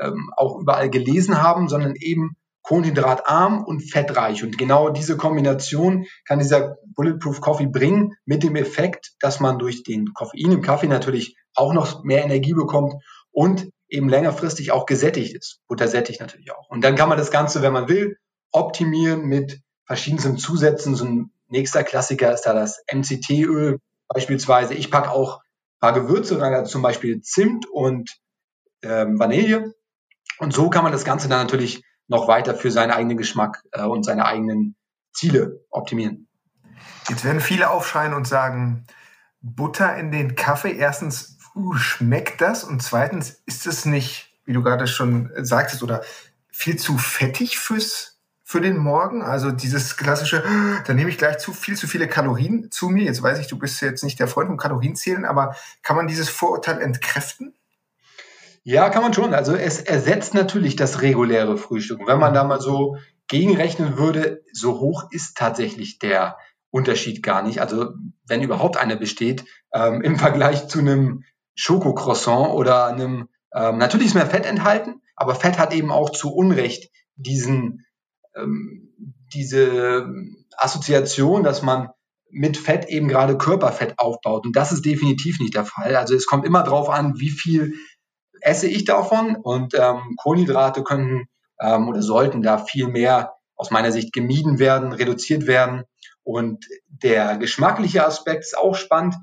ähm, 0.00 0.30
auch 0.36 0.58
überall 0.58 0.90
gelesen 0.90 1.42
haben, 1.42 1.68
sondern 1.68 1.94
eben 1.96 2.36
kohlenhydratarm 2.62 3.62
und 3.62 3.80
fettreich. 3.80 4.42
Und 4.42 4.56
genau 4.56 4.88
diese 4.88 5.16
Kombination 5.16 6.06
kann 6.24 6.38
dieser 6.38 6.78
Bulletproof 6.94 7.40
Coffee 7.40 7.66
bringen 7.66 8.14
mit 8.24 8.42
dem 8.42 8.56
Effekt, 8.56 9.12
dass 9.20 9.38
man 9.38 9.58
durch 9.58 9.82
den 9.82 10.14
Koffein 10.14 10.52
im 10.52 10.62
Kaffee 10.62 10.86
natürlich 10.86 11.36
auch 11.54 11.74
noch 11.74 12.04
mehr 12.04 12.24
Energie 12.24 12.54
bekommt 12.54 12.94
und 13.30 13.68
eben 13.94 14.08
längerfristig 14.08 14.72
auch 14.72 14.86
gesättigt 14.86 15.34
ist. 15.34 15.60
Buttersättigt 15.68 16.20
natürlich 16.20 16.52
auch. 16.52 16.68
Und 16.68 16.84
dann 16.84 16.96
kann 16.96 17.08
man 17.08 17.18
das 17.18 17.30
Ganze, 17.30 17.62
wenn 17.62 17.72
man 17.72 17.88
will, 17.88 18.18
optimieren 18.50 19.24
mit 19.26 19.60
verschiedensten 19.86 20.36
Zusätzen. 20.36 20.94
So 20.94 21.04
ein 21.04 21.30
nächster 21.48 21.84
Klassiker 21.84 22.32
ist 22.32 22.42
da 22.42 22.52
das 22.52 22.82
MCT-Öl 22.92 23.78
beispielsweise. 24.08 24.74
Ich 24.74 24.90
packe 24.90 25.10
auch 25.10 25.38
ein 25.38 25.80
paar 25.80 25.92
Gewürze 25.92 26.40
rein, 26.40 26.52
also 26.52 26.70
zum 26.70 26.82
Beispiel 26.82 27.20
Zimt 27.22 27.66
und 27.70 28.10
ähm, 28.82 29.18
Vanille. 29.18 29.74
Und 30.38 30.52
so 30.52 30.68
kann 30.68 30.82
man 30.82 30.92
das 30.92 31.04
Ganze 31.04 31.28
dann 31.28 31.40
natürlich 31.40 31.82
noch 32.08 32.28
weiter 32.28 32.54
für 32.54 32.70
seinen 32.70 32.90
eigenen 32.90 33.16
Geschmack 33.16 33.62
äh, 33.72 33.82
und 33.82 34.04
seine 34.04 34.26
eigenen 34.26 34.76
Ziele 35.12 35.64
optimieren. 35.70 36.28
Jetzt 37.08 37.24
werden 37.24 37.40
viele 37.40 37.70
aufschreien 37.70 38.14
und 38.14 38.26
sagen, 38.26 38.86
Butter 39.40 39.96
in 39.96 40.10
den 40.10 40.36
Kaffee. 40.36 40.74
Erstens, 40.74 41.33
uh, 41.54 41.74
schmeckt 41.74 42.40
das? 42.40 42.64
Und 42.64 42.82
zweitens, 42.82 43.42
ist 43.46 43.66
es 43.66 43.84
nicht, 43.84 44.32
wie 44.44 44.52
du 44.52 44.62
gerade 44.62 44.86
schon 44.86 45.30
sagtest, 45.36 45.82
oder 45.82 46.02
viel 46.48 46.76
zu 46.76 46.98
fettig 46.98 47.58
fürs, 47.58 48.18
für 48.42 48.60
den 48.60 48.76
Morgen? 48.76 49.22
Also 49.22 49.50
dieses 49.50 49.96
klassische, 49.96 50.44
da 50.86 50.94
nehme 50.94 51.10
ich 51.10 51.18
gleich 51.18 51.38
zu 51.38 51.52
viel 51.52 51.76
zu 51.76 51.86
viele 51.86 52.08
Kalorien 52.08 52.70
zu 52.70 52.88
mir. 52.88 53.04
Jetzt 53.04 53.22
weiß 53.22 53.38
ich, 53.38 53.46
du 53.46 53.58
bist 53.58 53.80
jetzt 53.80 54.04
nicht 54.04 54.20
der 54.20 54.28
Freund 54.28 54.48
von 54.48 54.58
Kalorienzählen, 54.58 55.24
aber 55.24 55.56
kann 55.82 55.96
man 55.96 56.06
dieses 56.06 56.28
Vorurteil 56.28 56.80
entkräften? 56.80 57.54
Ja, 58.62 58.88
kann 58.88 59.02
man 59.02 59.12
schon. 59.12 59.34
Also 59.34 59.54
es 59.54 59.80
ersetzt 59.80 60.32
natürlich 60.32 60.74
das 60.74 61.02
reguläre 61.02 61.58
Frühstück. 61.58 62.00
Und 62.00 62.06
wenn 62.06 62.18
man 62.18 62.32
da 62.32 62.44
mal 62.44 62.60
so 62.60 62.96
gegenrechnen 63.28 63.98
würde, 63.98 64.42
so 64.52 64.80
hoch 64.80 65.08
ist 65.10 65.36
tatsächlich 65.36 65.98
der 65.98 66.38
Unterschied 66.70 67.22
gar 67.22 67.42
nicht. 67.42 67.60
Also 67.60 67.92
wenn 68.26 68.42
überhaupt 68.42 68.78
einer 68.78 68.96
besteht, 68.96 69.44
ähm, 69.72 70.00
im 70.00 70.18
Vergleich 70.18 70.66
zu 70.66 70.78
einem 70.78 71.24
Schokocroissant 71.54 72.50
oder 72.50 72.86
einem, 72.86 73.28
ähm, 73.54 73.78
natürlich 73.78 74.08
ist 74.08 74.14
mehr 74.14 74.26
Fett 74.26 74.46
enthalten, 74.46 75.00
aber 75.16 75.34
Fett 75.34 75.58
hat 75.58 75.72
eben 75.72 75.90
auch 75.90 76.10
zu 76.10 76.34
Unrecht 76.34 76.90
diesen, 77.16 77.86
ähm, 78.36 78.92
diese 79.32 80.08
Assoziation, 80.56 81.42
dass 81.42 81.62
man 81.62 81.90
mit 82.30 82.56
Fett 82.56 82.86
eben 82.88 83.06
gerade 83.08 83.38
Körperfett 83.38 83.98
aufbaut. 83.98 84.44
Und 84.44 84.56
das 84.56 84.72
ist 84.72 84.84
definitiv 84.84 85.38
nicht 85.38 85.54
der 85.54 85.64
Fall. 85.64 85.94
Also 85.94 86.14
es 86.14 86.26
kommt 86.26 86.44
immer 86.44 86.64
darauf 86.64 86.90
an, 86.90 87.20
wie 87.20 87.30
viel 87.30 87.74
esse 88.40 88.66
ich 88.68 88.84
davon 88.84 89.36
und 89.36 89.74
ähm, 89.74 90.16
Kohlenhydrate 90.16 90.82
können 90.82 91.28
ähm, 91.60 91.88
oder 91.88 92.02
sollten 92.02 92.42
da 92.42 92.58
viel 92.58 92.88
mehr 92.88 93.34
aus 93.56 93.70
meiner 93.70 93.92
Sicht 93.92 94.12
gemieden 94.12 94.58
werden, 94.58 94.92
reduziert 94.92 95.46
werden. 95.46 95.84
Und 96.24 96.66
der 96.88 97.36
geschmackliche 97.36 98.04
Aspekt 98.04 98.44
ist 98.44 98.58
auch 98.58 98.74
spannend. 98.74 99.14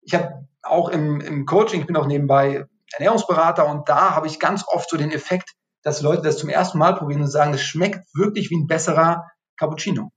Ich 0.00 0.14
habe 0.14 0.46
auch 0.68 0.88
im, 0.88 1.20
im 1.20 1.46
Coaching, 1.46 1.80
ich 1.80 1.86
bin 1.86 1.96
auch 1.96 2.06
nebenbei 2.06 2.66
Ernährungsberater 2.92 3.68
und 3.68 3.88
da 3.88 4.14
habe 4.14 4.26
ich 4.26 4.38
ganz 4.38 4.64
oft 4.66 4.88
so 4.88 4.96
den 4.96 5.10
Effekt, 5.10 5.52
dass 5.82 6.02
Leute 6.02 6.22
das 6.22 6.38
zum 6.38 6.48
ersten 6.48 6.78
Mal 6.78 6.94
probieren 6.94 7.22
und 7.22 7.30
sagen, 7.30 7.54
es 7.54 7.62
schmeckt 7.62 8.06
wirklich 8.14 8.50
wie 8.50 8.56
ein 8.56 8.66
besserer 8.66 9.26
Cappuccino. 9.56 10.10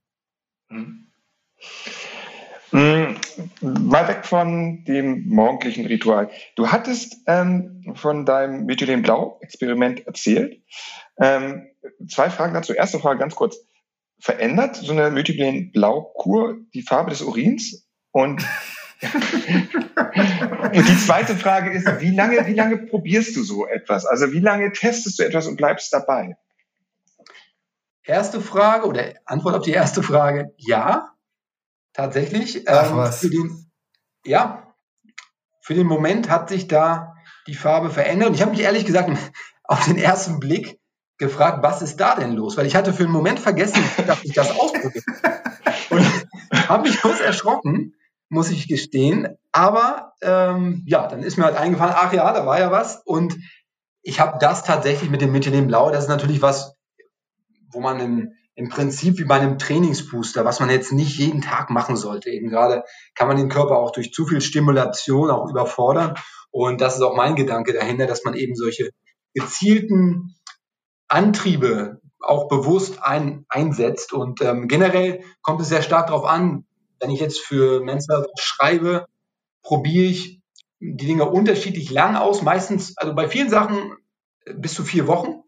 Mhm. 0.68 1.10
Mhm. 2.72 3.16
Mal 3.60 4.08
weg 4.08 4.24
von 4.24 4.84
dem 4.84 5.28
morgendlichen 5.28 5.86
Ritual. 5.86 6.30
Du 6.54 6.68
hattest 6.68 7.16
ähm, 7.26 7.94
von 7.96 8.24
deinem 8.24 8.64
Methylene 8.64 9.02
Blau-Experiment 9.02 10.06
erzählt. 10.06 10.62
Ähm, 11.20 11.68
zwei 12.08 12.30
Fragen 12.30 12.54
dazu. 12.54 12.72
Erste 12.72 13.00
Frage 13.00 13.18
ganz 13.18 13.34
kurz. 13.34 13.58
Verändert 14.20 14.76
so 14.76 14.92
eine 14.92 15.10
Methylene 15.10 15.70
Blau-Kur 15.72 16.58
die 16.72 16.82
Farbe 16.82 17.10
des 17.10 17.22
Urins? 17.22 17.88
Und, 18.12 18.46
und 20.72 20.88
die 20.88 20.98
zweite 20.98 21.34
Frage 21.36 21.70
ist, 21.70 21.86
wie 22.00 22.14
lange, 22.14 22.46
wie 22.46 22.54
lange 22.54 22.76
probierst 22.78 23.34
du 23.36 23.42
so 23.42 23.66
etwas? 23.66 24.04
Also 24.04 24.32
wie 24.32 24.40
lange 24.40 24.72
testest 24.72 25.18
du 25.18 25.24
etwas 25.24 25.46
und 25.46 25.56
bleibst 25.56 25.92
dabei? 25.92 26.36
Erste 28.02 28.40
Frage 28.40 28.86
oder 28.86 29.14
Antwort 29.24 29.54
auf 29.54 29.64
die 29.64 29.72
erste 29.72 30.02
Frage, 30.02 30.52
ja. 30.56 31.14
Tatsächlich. 31.92 32.68
Ach, 32.68 32.90
ähm, 32.90 32.96
was. 32.96 33.20
Für 33.20 33.30
den, 33.30 33.70
ja, 34.24 34.74
für 35.60 35.74
den 35.74 35.86
Moment 35.86 36.28
hat 36.28 36.48
sich 36.48 36.68
da 36.68 37.14
die 37.46 37.54
Farbe 37.54 37.90
verändert. 37.90 38.28
Und 38.28 38.34
ich 38.34 38.42
habe 38.42 38.50
mich 38.50 38.60
ehrlich 38.60 38.84
gesagt 38.84 39.10
auf 39.64 39.84
den 39.86 39.98
ersten 39.98 40.40
Blick 40.40 40.78
gefragt, 41.16 41.62
was 41.62 41.82
ist 41.82 41.98
da 41.98 42.16
denn 42.16 42.32
los? 42.32 42.56
Weil 42.56 42.66
ich 42.66 42.74
hatte 42.74 42.92
für 42.92 43.04
einen 43.04 43.12
Moment 43.12 43.40
vergessen, 43.40 43.82
dass 44.06 44.24
ich 44.24 44.32
das 44.32 44.50
ausprobiere. 44.58 45.04
Und 45.90 46.06
habe 46.68 46.88
mich 46.88 47.00
kurz 47.00 47.20
erschrocken, 47.20 47.94
muss 48.30 48.50
ich 48.50 48.68
gestehen. 48.68 49.28
Aber 49.52 50.14
ähm, 50.22 50.82
ja, 50.86 51.06
dann 51.06 51.22
ist 51.22 51.36
mir 51.36 51.44
halt 51.44 51.56
eingefallen, 51.56 51.94
ach 51.96 52.12
ja, 52.12 52.32
da 52.32 52.46
war 52.46 52.58
ja 52.58 52.70
was. 52.70 53.02
Und 53.04 53.36
ich 54.02 54.20
habe 54.20 54.38
das 54.40 54.64
tatsächlich 54.64 55.10
mit 55.10 55.20
dem 55.20 55.32
Mittelnehmen 55.32 55.66
Blau, 55.66 55.90
das 55.90 56.04
ist 56.04 56.08
natürlich 56.08 56.40
was, 56.40 56.74
wo 57.72 57.80
man 57.80 58.00
im, 58.00 58.32
im 58.54 58.68
Prinzip 58.68 59.18
wie 59.18 59.24
bei 59.24 59.34
einem 59.34 59.58
Trainingsbooster, 59.58 60.44
was 60.44 60.60
man 60.60 60.70
jetzt 60.70 60.92
nicht 60.92 61.18
jeden 61.18 61.42
Tag 61.42 61.70
machen 61.70 61.96
sollte. 61.96 62.30
Eben 62.30 62.48
gerade 62.48 62.84
kann 63.14 63.28
man 63.28 63.36
den 63.36 63.48
Körper 63.48 63.76
auch 63.76 63.92
durch 63.92 64.12
zu 64.12 64.26
viel 64.26 64.40
Stimulation 64.40 65.30
auch 65.30 65.50
überfordern. 65.50 66.14
Und 66.50 66.80
das 66.80 66.96
ist 66.96 67.02
auch 67.02 67.14
mein 67.14 67.36
Gedanke 67.36 67.72
dahinter, 67.72 68.06
dass 68.06 68.24
man 68.24 68.34
eben 68.34 68.54
solche 68.54 68.90
gezielten 69.34 70.36
Antriebe 71.08 72.00
auch 72.20 72.48
bewusst 72.48 73.02
ein, 73.02 73.44
einsetzt. 73.48 74.12
Und 74.12 74.40
ähm, 74.40 74.68
generell 74.68 75.22
kommt 75.42 75.60
es 75.60 75.68
sehr 75.68 75.82
stark 75.82 76.08
darauf 76.08 76.24
an, 76.24 76.64
wenn 77.00 77.10
ich 77.10 77.20
jetzt 77.20 77.40
für 77.40 77.80
Mensa 77.80 78.24
schreibe, 78.38 79.06
probiere 79.62 80.06
ich 80.06 80.40
die 80.80 81.06
Dinge 81.06 81.28
unterschiedlich 81.28 81.90
lang 81.90 82.16
aus. 82.16 82.42
Meistens, 82.42 82.96
also 82.96 83.14
bei 83.14 83.28
vielen 83.28 83.50
Sachen 83.50 83.96
bis 84.56 84.74
zu 84.74 84.84
vier 84.84 85.06
Wochen 85.06 85.42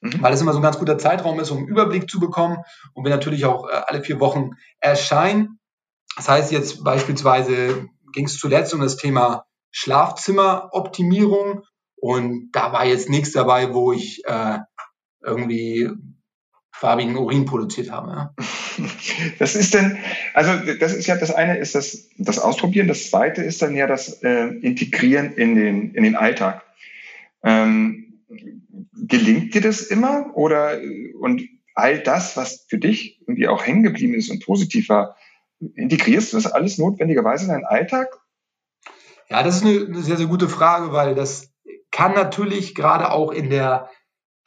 mhm. 0.00 0.22
weil 0.22 0.32
es 0.32 0.40
immer 0.40 0.52
so 0.52 0.58
ein 0.58 0.62
ganz 0.62 0.78
guter 0.78 0.98
Zeitraum 0.98 1.38
ist, 1.40 1.50
um 1.50 1.58
einen 1.58 1.68
Überblick 1.68 2.10
zu 2.10 2.20
bekommen 2.20 2.58
und 2.94 3.04
wir 3.04 3.10
natürlich 3.10 3.44
auch 3.44 3.68
äh, 3.68 3.82
alle 3.86 4.02
vier 4.02 4.20
Wochen 4.20 4.50
erscheinen. 4.80 5.58
Das 6.16 6.28
heißt 6.28 6.52
jetzt 6.52 6.82
beispielsweise 6.84 7.88
ging 8.12 8.26
es 8.26 8.38
zuletzt 8.38 8.74
um 8.74 8.80
das 8.80 8.96
Thema 8.96 9.44
Schlafzimmeroptimierung 9.70 11.62
und 11.96 12.50
da 12.52 12.72
war 12.72 12.84
jetzt 12.84 13.08
nichts 13.08 13.32
dabei, 13.32 13.72
wo 13.72 13.92
ich 13.92 14.22
äh, 14.26 14.58
irgendwie 15.22 15.90
farbigen 16.72 17.16
Urin 17.16 17.44
produziert 17.44 17.90
habe. 17.90 18.10
Ja. 18.10 18.34
Das 19.38 19.56
ist 19.56 19.74
denn, 19.74 19.98
also 20.32 20.52
das 20.78 20.94
ist 20.94 21.06
ja 21.06 21.16
das 21.16 21.30
eine 21.30 21.58
ist 21.58 21.74
das, 21.74 22.08
das 22.16 22.38
Ausprobieren, 22.38 22.88
das 22.88 23.10
zweite 23.10 23.42
ist 23.42 23.60
dann 23.60 23.76
ja 23.76 23.86
das 23.86 24.22
äh, 24.22 24.46
Integrieren 24.46 25.34
in 25.34 25.54
den, 25.54 25.94
in 25.94 26.02
den 26.02 26.16
Alltag. 26.16 26.62
Ähm, 27.42 28.22
gelingt 28.94 29.54
dir 29.54 29.60
das 29.60 29.82
immer? 29.82 30.30
Oder 30.34 30.80
und 31.18 31.42
all 31.74 31.98
das, 31.98 32.36
was 32.36 32.66
für 32.68 32.78
dich 32.78 33.20
irgendwie 33.20 33.48
auch 33.48 33.66
hängen 33.66 33.82
geblieben 33.82 34.14
ist 34.14 34.30
und 34.30 34.44
positiv 34.44 34.88
war, 34.88 35.16
integrierst 35.74 36.32
du 36.32 36.36
das 36.36 36.50
alles 36.50 36.78
notwendigerweise 36.78 37.44
in 37.44 37.50
deinen 37.50 37.64
Alltag? 37.64 38.08
Ja, 39.28 39.42
das 39.42 39.56
ist 39.56 39.64
eine, 39.64 39.86
eine 39.86 40.00
sehr, 40.00 40.16
sehr 40.16 40.26
gute 40.26 40.48
Frage, 40.48 40.92
weil 40.92 41.14
das 41.14 41.52
kann 41.90 42.14
natürlich 42.14 42.74
gerade 42.74 43.10
auch 43.12 43.32
in 43.32 43.50
der 43.50 43.90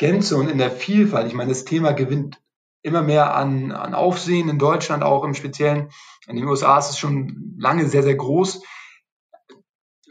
Gänze 0.04 0.36
und 0.36 0.50
in 0.50 0.58
der 0.58 0.72
Vielfalt, 0.72 1.28
ich 1.28 1.34
meine, 1.34 1.50
das 1.50 1.66
Thema 1.66 1.94
gewinnt 1.94 2.42
immer 2.82 3.02
mehr 3.02 3.36
an, 3.36 3.72
an 3.72 3.94
Aufsehen 3.94 4.50
in 4.50 4.60
Deutschland, 4.60 5.04
auch 5.04 5.24
im 5.24 5.34
Speziellen. 5.34 5.90
In 6.28 6.36
den 6.36 6.46
USA 6.46 6.78
ist 6.78 6.90
es 6.90 7.00
schon 7.00 7.56
lange 7.58 7.88
sehr, 7.88 8.04
sehr 8.04 8.16
groß 8.16 8.62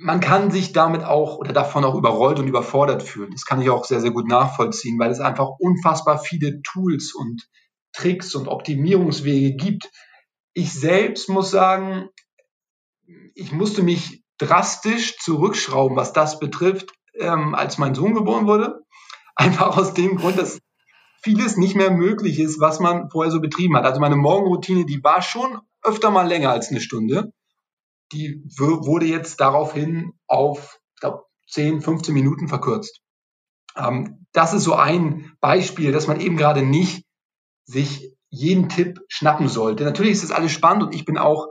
man 0.03 0.21
kann 0.21 0.51
sich 0.51 0.73
damit 0.73 1.05
auch 1.05 1.37
oder 1.37 1.53
davon 1.53 1.85
auch 1.85 1.95
überrollt 1.95 2.39
und 2.39 2.49
überfordert 2.49 3.03
fühlen. 3.03 3.31
Das 3.31 3.45
kann 3.45 3.61
ich 3.63 3.71
auch 3.71 3.85
sehr, 3.85 4.01
sehr 4.01 4.11
gut 4.11 4.27
nachvollziehen, 4.27 4.99
weil 4.99 5.11
es 5.11 5.21
einfach 5.21 5.49
unfassbar 5.59 6.19
viele 6.19 6.61
Tools 6.63 7.15
und 7.15 7.49
Tricks 7.93 8.35
und 8.35 8.49
Optimierungswege 8.49 9.55
gibt. 9.55 9.91
Ich 10.55 10.73
selbst 10.73 11.29
muss 11.29 11.51
sagen, 11.51 12.09
ich 13.35 13.53
musste 13.53 13.83
mich 13.83 14.25
drastisch 14.39 15.19
zurückschrauben, 15.19 15.97
was 15.97 16.13
das 16.13 16.39
betrifft, 16.39 16.93
ähm, 17.15 17.55
als 17.55 17.79
mein 17.79 17.95
Sohn 17.95 18.15
geboren 18.15 18.47
wurde. 18.47 18.82
Einfach 19.35 19.77
aus 19.77 19.95
dem 19.95 20.17
Grund, 20.17 20.39
dass 20.39 20.61
vieles 21.23 21.57
nicht 21.57 21.77
mehr 21.77 21.91
möglich 21.91 22.39
ist, 22.39 22.61
was 22.61 22.81
man 22.81 23.11
vorher 23.11 23.31
so 23.31 23.41
betrieben 23.41 23.77
hat. 23.77 23.85
Also 23.85 24.01
meine 24.01 24.17
Morgenroutine, 24.17 24.85
die 24.85 25.03
war 25.03 25.23
schon 25.23 25.59
öfter 25.83 26.11
mal 26.11 26.27
länger 26.27 26.51
als 26.51 26.71
eine 26.71 26.81
Stunde 26.81 27.33
die 28.13 28.45
wurde 28.57 29.07
jetzt 29.07 29.41
daraufhin 29.41 30.13
auf, 30.27 30.79
ich 30.95 31.01
glaube, 31.01 31.25
10, 31.49 31.81
15 31.81 32.15
Minuten 32.15 32.49
verkürzt. 32.49 33.01
Ähm, 33.77 34.27
das 34.33 34.53
ist 34.55 34.65
so 34.65 34.75
ein 34.75 35.33
Beispiel, 35.41 35.93
dass 35.93 36.07
man 36.07 36.21
eben 36.21 36.37
gerade 36.37 36.63
nicht 36.63 37.05
sich 37.65 38.13
jeden 38.29 38.69
Tipp 38.69 39.01
schnappen 39.09 39.49
sollte. 39.49 39.85
Natürlich 39.85 40.13
ist 40.13 40.25
das 40.25 40.31
alles 40.31 40.53
spannend 40.53 40.85
und 40.85 40.95
ich 40.95 41.05
bin 41.05 41.19
auch, 41.19 41.49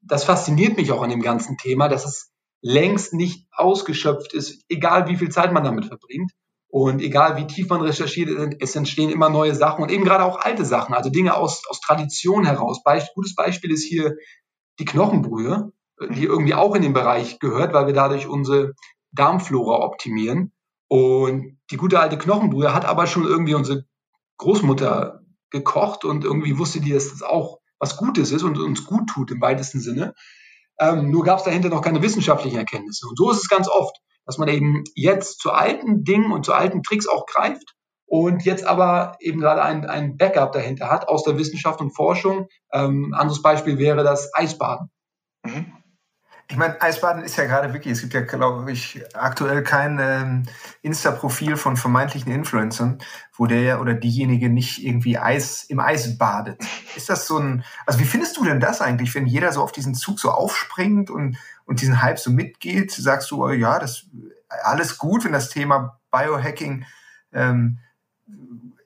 das 0.00 0.24
fasziniert 0.24 0.76
mich 0.76 0.92
auch 0.92 1.02
an 1.02 1.10
dem 1.10 1.22
ganzen 1.22 1.56
Thema, 1.56 1.88
dass 1.88 2.04
es 2.04 2.30
längst 2.60 3.12
nicht 3.12 3.46
ausgeschöpft 3.52 4.32
ist, 4.32 4.64
egal 4.68 5.08
wie 5.08 5.16
viel 5.16 5.30
Zeit 5.30 5.52
man 5.52 5.64
damit 5.64 5.86
verbringt. 5.86 6.32
Und 6.70 7.00
egal 7.00 7.36
wie 7.36 7.46
tief 7.46 7.68
man 7.70 7.80
recherchiert, 7.80 8.56
es 8.60 8.76
entstehen 8.76 9.10
immer 9.10 9.30
neue 9.30 9.54
Sachen 9.54 9.82
und 9.82 9.90
eben 9.90 10.04
gerade 10.04 10.24
auch 10.24 10.38
alte 10.38 10.66
Sachen, 10.66 10.94
also 10.94 11.08
Dinge 11.08 11.34
aus, 11.34 11.62
aus 11.68 11.80
Tradition 11.80 12.44
heraus. 12.44 12.82
Be 12.84 13.02
gutes 13.14 13.34
Beispiel 13.34 13.70
ist 13.70 13.84
hier 13.84 14.16
die 14.78 14.84
Knochenbrühe 14.84 15.72
die 16.10 16.24
irgendwie 16.24 16.54
auch 16.54 16.74
in 16.74 16.82
den 16.82 16.92
Bereich 16.92 17.38
gehört, 17.38 17.72
weil 17.72 17.86
wir 17.86 17.94
dadurch 17.94 18.26
unsere 18.26 18.74
Darmflora 19.12 19.84
optimieren. 19.84 20.52
Und 20.88 21.58
die 21.70 21.76
gute 21.76 22.00
alte 22.00 22.18
Knochenbrühe 22.18 22.72
hat 22.72 22.84
aber 22.84 23.06
schon 23.06 23.24
irgendwie 23.24 23.54
unsere 23.54 23.84
Großmutter 24.38 25.20
gekocht 25.50 26.04
und 26.04 26.24
irgendwie 26.24 26.58
wusste 26.58 26.80
die, 26.80 26.92
dass 26.92 27.10
das 27.10 27.22
auch 27.22 27.58
was 27.78 27.96
Gutes 27.96 28.32
ist 28.32 28.42
und 28.42 28.58
uns 28.58 28.84
gut 28.84 29.08
tut 29.08 29.30
im 29.30 29.40
weitesten 29.40 29.80
Sinne. 29.80 30.14
Ähm, 30.80 31.10
nur 31.10 31.24
gab 31.24 31.38
es 31.38 31.44
dahinter 31.44 31.68
noch 31.68 31.82
keine 31.82 32.02
wissenschaftlichen 32.02 32.58
Erkenntnisse. 32.58 33.06
Und 33.08 33.16
so 33.16 33.30
ist 33.30 33.38
es 33.38 33.48
ganz 33.48 33.68
oft, 33.68 33.96
dass 34.28 34.36
man 34.36 34.48
eben 34.48 34.84
jetzt 34.94 35.40
zu 35.40 35.52
alten 35.52 36.04
Dingen 36.04 36.32
und 36.32 36.44
zu 36.44 36.52
alten 36.52 36.82
Tricks 36.82 37.08
auch 37.08 37.24
greift 37.24 37.74
und 38.04 38.44
jetzt 38.44 38.66
aber 38.66 39.16
eben 39.20 39.40
gerade 39.40 39.62
ein, 39.62 39.86
ein 39.86 40.18
Backup 40.18 40.52
dahinter 40.52 40.90
hat 40.90 41.08
aus 41.08 41.24
der 41.24 41.38
Wissenschaft 41.38 41.80
und 41.80 41.96
Forschung. 41.96 42.46
Ähm, 42.70 43.14
anderes 43.14 43.40
Beispiel 43.40 43.78
wäre 43.78 44.04
das 44.04 44.30
Eisbaden. 44.34 44.90
Mhm. 45.44 45.72
Ich 46.50 46.56
meine, 46.56 46.80
Eisbaden 46.80 47.22
ist 47.22 47.36
ja 47.36 47.44
gerade 47.44 47.72
wirklich, 47.74 47.92
es 47.92 48.00
gibt 48.02 48.14
ja, 48.14 48.20
glaube 48.20 48.70
ich, 48.70 49.02
aktuell 49.14 49.62
kein 49.62 49.98
ähm, 50.00 50.42
Insta-Profil 50.80 51.56
von 51.56 51.76
vermeintlichen 51.76 52.32
Influencern, 52.32 52.98
wo 53.36 53.46
der 53.46 53.82
oder 53.82 53.92
diejenige 53.94 54.50
nicht 54.50 54.82
irgendwie 54.82 55.18
Eis 55.18 55.64
im 55.64 55.80
Eis 55.80 56.18
badet. 56.18 56.62
Ist 56.96 57.10
das 57.10 57.26
so 57.26 57.38
ein, 57.38 57.64
also 57.84 57.98
wie 57.98 58.04
findest 58.04 58.36
du 58.36 58.44
denn 58.44 58.60
das 58.60 58.80
eigentlich, 58.82 59.14
wenn 59.14 59.26
jeder 59.26 59.52
so 59.52 59.62
auf 59.62 59.72
diesen 59.72 59.94
Zug 59.94 60.18
so 60.20 60.30
aufspringt 60.30 61.10
und, 61.10 61.36
und 61.68 61.80
diesen 61.80 62.02
Hype 62.02 62.18
so 62.18 62.30
mitgeht? 62.30 62.90
Sagst 62.90 63.30
du, 63.30 63.44
oh, 63.44 63.50
ja, 63.50 63.78
das 63.78 64.06
alles 64.48 64.98
gut, 64.98 65.24
wenn 65.24 65.32
das 65.32 65.50
Thema 65.50 66.00
Biohacking 66.10 66.84
ähm, 67.32 67.78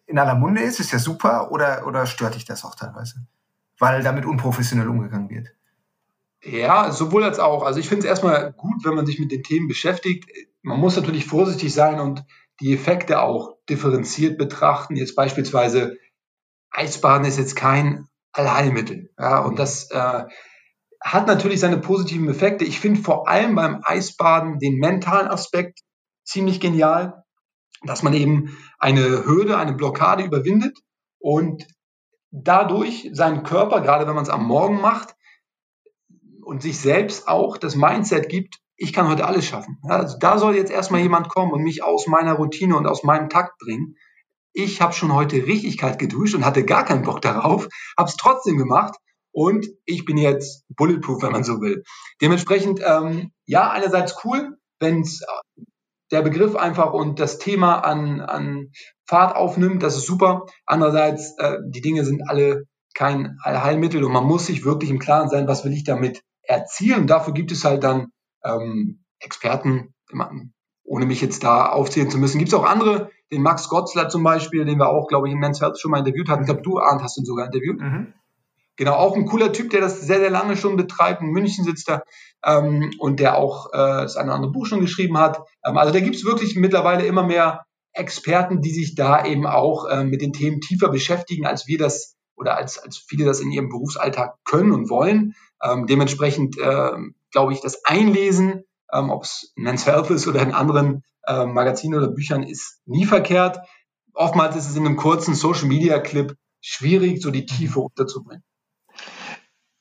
in 0.06 0.18
aller 0.18 0.34
Munde 0.34 0.60
ist, 0.60 0.80
ist 0.80 0.92
ja 0.92 0.98
super, 0.98 1.50
oder, 1.52 1.86
oder 1.86 2.06
stört 2.06 2.34
dich 2.34 2.44
das 2.44 2.64
auch 2.64 2.74
teilweise? 2.74 3.26
Weil 3.78 4.02
damit 4.02 4.26
unprofessionell 4.26 4.88
umgegangen 4.88 5.30
wird. 5.30 5.54
Ja, 6.44 6.90
sowohl 6.90 7.22
als 7.24 7.38
auch. 7.38 7.62
Also 7.62 7.78
ich 7.78 7.88
finde 7.88 8.00
es 8.00 8.08
erstmal 8.08 8.52
gut, 8.52 8.84
wenn 8.84 8.94
man 8.94 9.06
sich 9.06 9.20
mit 9.20 9.30
den 9.30 9.44
Themen 9.44 9.68
beschäftigt. 9.68 10.28
Man 10.62 10.80
muss 10.80 10.96
natürlich 10.96 11.24
vorsichtig 11.24 11.72
sein 11.72 12.00
und 12.00 12.24
die 12.60 12.74
Effekte 12.74 13.20
auch 13.20 13.56
differenziert 13.68 14.38
betrachten. 14.38 14.96
Jetzt 14.96 15.14
beispielsweise 15.14 15.96
Eisbaden 16.70 17.26
ist 17.26 17.38
jetzt 17.38 17.54
kein 17.54 18.08
Allheilmittel. 18.32 19.10
Ja, 19.18 19.38
und 19.40 19.58
das 19.58 19.90
äh, 19.90 20.24
hat 21.04 21.26
natürlich 21.26 21.60
seine 21.60 21.78
positiven 21.78 22.28
Effekte. 22.28 22.64
Ich 22.64 22.80
finde 22.80 23.00
vor 23.00 23.28
allem 23.28 23.54
beim 23.54 23.80
Eisbaden 23.84 24.58
den 24.58 24.78
mentalen 24.78 25.28
Aspekt 25.28 25.80
ziemlich 26.24 26.60
genial, 26.60 27.24
dass 27.84 28.02
man 28.02 28.14
eben 28.14 28.56
eine 28.78 29.24
Hürde, 29.24 29.58
eine 29.58 29.74
Blockade 29.74 30.24
überwindet 30.24 30.78
und 31.18 31.66
dadurch 32.30 33.10
seinen 33.12 33.42
Körper, 33.42 33.80
gerade 33.80 34.06
wenn 34.06 34.14
man 34.14 34.24
es 34.24 34.30
am 34.30 34.46
Morgen 34.46 34.80
macht, 34.80 35.14
und 36.44 36.60
sich 36.62 36.78
selbst 36.80 37.28
auch 37.28 37.56
das 37.56 37.76
Mindset 37.76 38.28
gibt, 38.28 38.58
ich 38.76 38.92
kann 38.92 39.08
heute 39.08 39.26
alles 39.26 39.46
schaffen. 39.46 39.78
Also 39.84 40.18
da 40.18 40.38
soll 40.38 40.56
jetzt 40.56 40.72
erstmal 40.72 41.00
jemand 41.00 41.28
kommen 41.28 41.52
und 41.52 41.62
mich 41.62 41.84
aus 41.84 42.08
meiner 42.08 42.34
Routine 42.34 42.76
und 42.76 42.86
aus 42.86 43.04
meinem 43.04 43.28
Takt 43.28 43.58
bringen. 43.58 43.94
Ich 44.52 44.82
habe 44.82 44.92
schon 44.92 45.14
heute 45.14 45.46
Richtigkeit 45.46 45.98
geduscht 45.98 46.34
und 46.34 46.44
hatte 46.44 46.64
gar 46.64 46.84
keinen 46.84 47.02
Bock 47.02 47.22
darauf, 47.22 47.68
habe 47.96 48.08
es 48.08 48.16
trotzdem 48.16 48.58
gemacht 48.58 48.96
und 49.32 49.66
ich 49.84 50.04
bin 50.04 50.18
jetzt 50.18 50.64
bulletproof, 50.68 51.22
wenn 51.22 51.32
man 51.32 51.44
so 51.44 51.60
will. 51.60 51.82
Dementsprechend, 52.20 52.80
ähm, 52.84 53.32
ja, 53.46 53.70
einerseits 53.70 54.24
cool, 54.24 54.56
wenn 54.78 55.02
äh, 55.02 55.62
der 56.10 56.22
Begriff 56.22 56.54
einfach 56.54 56.92
und 56.92 57.18
das 57.18 57.38
Thema 57.38 57.78
an, 57.78 58.20
an 58.20 58.70
Fahrt 59.06 59.34
aufnimmt, 59.34 59.82
das 59.82 59.96
ist 59.96 60.06
super. 60.06 60.46
Andererseits, 60.66 61.36
äh, 61.38 61.58
die 61.66 61.80
Dinge 61.80 62.04
sind 62.04 62.28
alle 62.28 62.64
kein 62.94 63.38
Allheilmittel 63.42 64.04
und 64.04 64.12
man 64.12 64.24
muss 64.24 64.46
sich 64.46 64.64
wirklich 64.64 64.90
im 64.90 64.98
Klaren 64.98 65.30
sein, 65.30 65.48
was 65.48 65.64
will 65.64 65.72
ich 65.72 65.84
damit 65.84 66.22
erzielen. 66.42 67.06
Dafür 67.06 67.32
gibt 67.32 67.50
es 67.50 67.64
halt 67.64 67.82
dann 67.82 68.08
ähm, 68.44 69.04
Experten, 69.18 69.94
ohne 70.84 71.06
mich 71.06 71.22
jetzt 71.22 71.42
da 71.42 71.70
aufzählen 71.70 72.10
zu 72.10 72.18
müssen. 72.18 72.38
Gibt 72.38 72.52
es 72.52 72.58
auch 72.58 72.64
andere, 72.64 73.10
den 73.30 73.40
Max 73.40 73.68
Gotzler 73.68 74.10
zum 74.10 74.22
Beispiel, 74.22 74.66
den 74.66 74.78
wir 74.78 74.90
auch, 74.90 75.08
glaube 75.08 75.28
ich, 75.28 75.34
Men's 75.34 75.62
Health 75.62 75.80
schon 75.80 75.90
mal 75.90 76.00
interviewt 76.00 76.28
hatten. 76.28 76.42
Ich 76.42 76.48
glaube, 76.48 76.62
du, 76.62 76.78
Arndt, 76.78 77.02
hast 77.02 77.16
ihn 77.16 77.24
sogar 77.24 77.46
interviewt. 77.46 77.80
Mhm. 77.80 78.12
Genau, 78.76 78.94
auch 78.94 79.14
ein 79.16 79.26
cooler 79.26 79.52
Typ, 79.52 79.70
der 79.70 79.80
das 79.80 80.00
sehr, 80.00 80.18
sehr 80.18 80.30
lange 80.30 80.56
schon 80.56 80.76
betreibt. 80.76 81.20
In 81.20 81.28
München 81.28 81.64
sitzt 81.64 81.88
er 81.88 82.04
ähm, 82.44 82.90
und 82.98 83.20
der 83.20 83.36
auch 83.36 83.66
äh, 83.72 83.76
das 83.76 84.16
eine 84.16 84.28
oder 84.28 84.36
andere 84.36 84.52
Buch 84.52 84.66
schon 84.66 84.80
geschrieben 84.80 85.18
hat. 85.18 85.40
Ähm, 85.64 85.76
also 85.76 85.92
da 85.92 86.00
gibt 86.00 86.16
es 86.16 86.24
wirklich 86.24 86.56
mittlerweile 86.56 87.04
immer 87.04 87.22
mehr 87.22 87.64
Experten, 87.92 88.62
die 88.62 88.72
sich 88.72 88.94
da 88.94 89.24
eben 89.26 89.46
auch 89.46 89.86
äh, 89.88 90.04
mit 90.04 90.22
den 90.22 90.32
Themen 90.32 90.60
tiefer 90.60 90.88
beschäftigen, 90.88 91.46
als 91.46 91.66
wir 91.66 91.78
das 91.78 92.16
oder 92.34 92.56
als, 92.56 92.78
als 92.78 92.96
viele 92.96 93.26
das 93.26 93.40
in 93.40 93.50
ihrem 93.50 93.68
Berufsalltag 93.68 94.36
können 94.44 94.72
und 94.72 94.88
wollen. 94.88 95.34
Ähm, 95.62 95.86
dementsprechend 95.86 96.58
äh, 96.58 96.92
glaube 97.30 97.52
ich, 97.52 97.60
das 97.60 97.84
Einlesen, 97.84 98.64
ähm, 98.92 99.10
ob 99.10 99.24
es 99.24 99.52
in 99.56 99.64
Men's 99.64 99.86
Health 99.86 100.10
ist 100.10 100.26
oder 100.26 100.40
in 100.40 100.52
anderen 100.52 101.04
äh, 101.26 101.44
Magazinen 101.44 101.98
oder 101.98 102.08
Büchern, 102.08 102.42
ist 102.42 102.80
nie 102.86 103.04
verkehrt. 103.04 103.58
Oftmals 104.14 104.56
ist 104.56 104.70
es 104.70 104.76
in 104.76 104.86
einem 104.86 104.96
kurzen 104.96 105.34
Social 105.34 105.66
Media 105.66 105.98
Clip 105.98 106.36
schwierig, 106.60 107.20
so 107.20 107.30
die 107.30 107.46
Tiefe 107.46 107.80
unterzubringen. 107.80 108.42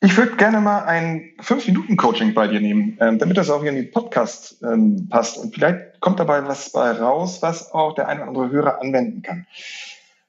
Ich 0.03 0.17
würde 0.17 0.35
gerne 0.35 0.61
mal 0.61 0.83
ein 0.85 1.29
5-Minuten-Coaching 1.41 2.33
bei 2.33 2.47
dir 2.47 2.59
nehmen, 2.59 2.97
ähm, 2.99 3.19
damit 3.19 3.37
das 3.37 3.51
auch 3.51 3.61
hier 3.61 3.69
in 3.69 3.75
den 3.75 3.91
Podcast 3.91 4.59
ähm, 4.63 5.07
passt. 5.09 5.37
Und 5.37 5.53
vielleicht 5.53 5.99
kommt 5.99 6.19
dabei 6.19 6.43
was 6.47 6.71
bei 6.71 6.91
raus, 6.91 7.43
was 7.43 7.71
auch 7.71 7.93
der 7.93 8.07
eine 8.07 8.21
oder 8.21 8.29
andere 8.29 8.49
Hörer 8.49 8.81
anwenden 8.81 9.21
kann. 9.21 9.45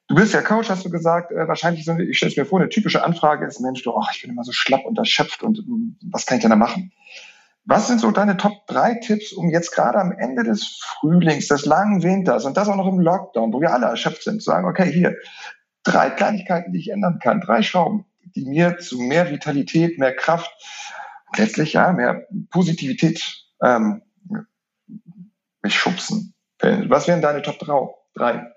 Du 0.07 0.13
bist 0.13 0.31
ja 0.31 0.43
Coach, 0.43 0.69
hast 0.69 0.85
du 0.85 0.91
gesagt. 0.91 1.31
Äh, 1.31 1.47
wahrscheinlich, 1.47 1.85
so, 1.85 1.97
ich 1.97 2.17
stelle 2.17 2.29
es 2.29 2.37
mir 2.37 2.45
vor, 2.45 2.59
eine 2.59 2.69
typische 2.69 3.03
Anfrage 3.03 3.47
ist, 3.47 3.61
Mensch, 3.61 3.81
du, 3.81 3.97
ach, 3.97 4.11
ich 4.13 4.21
bin 4.21 4.29
immer 4.29 4.43
so 4.43 4.51
schlapp 4.51 4.85
und 4.85 4.99
erschöpft 4.99 5.41
und 5.41 5.57
hm, 5.57 5.97
was 6.11 6.27
kann 6.27 6.37
ich 6.37 6.43
denn 6.43 6.51
da 6.51 6.55
machen? 6.55 6.91
Was 7.65 7.87
sind 7.87 7.99
so 7.99 8.11
deine 8.11 8.37
Top 8.37 8.67
3 8.67 8.99
Tipps, 9.03 9.33
um 9.33 9.49
jetzt 9.49 9.71
gerade 9.71 9.97
am 9.97 10.11
Ende 10.11 10.43
des 10.43 10.81
Frühlings, 10.83 11.47
des 11.47 11.65
langen 11.65 12.03
Winters 12.03 12.45
und 12.45 12.57
das 12.57 12.67
auch 12.67 12.75
noch 12.75 12.87
im 12.87 12.99
Lockdown, 12.99 13.51
wo 13.51 13.59
wir 13.59 13.73
alle 13.73 13.87
erschöpft 13.87 14.21
sind, 14.21 14.43
zu 14.43 14.51
sagen, 14.51 14.67
okay, 14.67 14.91
hier, 14.91 15.15
drei 15.81 16.11
Kleinigkeiten, 16.11 16.73
die 16.73 16.79
ich 16.79 16.91
ändern 16.91 17.17
kann, 17.17 17.41
drei 17.41 17.63
Schrauben, 17.63 18.05
die 18.35 18.45
mir 18.45 18.77
zu 18.77 18.99
mehr 18.99 19.29
Vitalität, 19.29 19.99
mehr 19.99 20.15
Kraft, 20.15 20.51
letztlich 21.35 21.73
ja, 21.73 21.91
mehr 21.91 22.27
Positivität 22.49 23.45
ähm, 23.61 24.01
mich 25.61 25.75
schubsen. 25.75 26.33
Was 26.59 27.07
wären 27.07 27.21
deine 27.21 27.41
Top 27.41 27.59
3? 27.59 28.53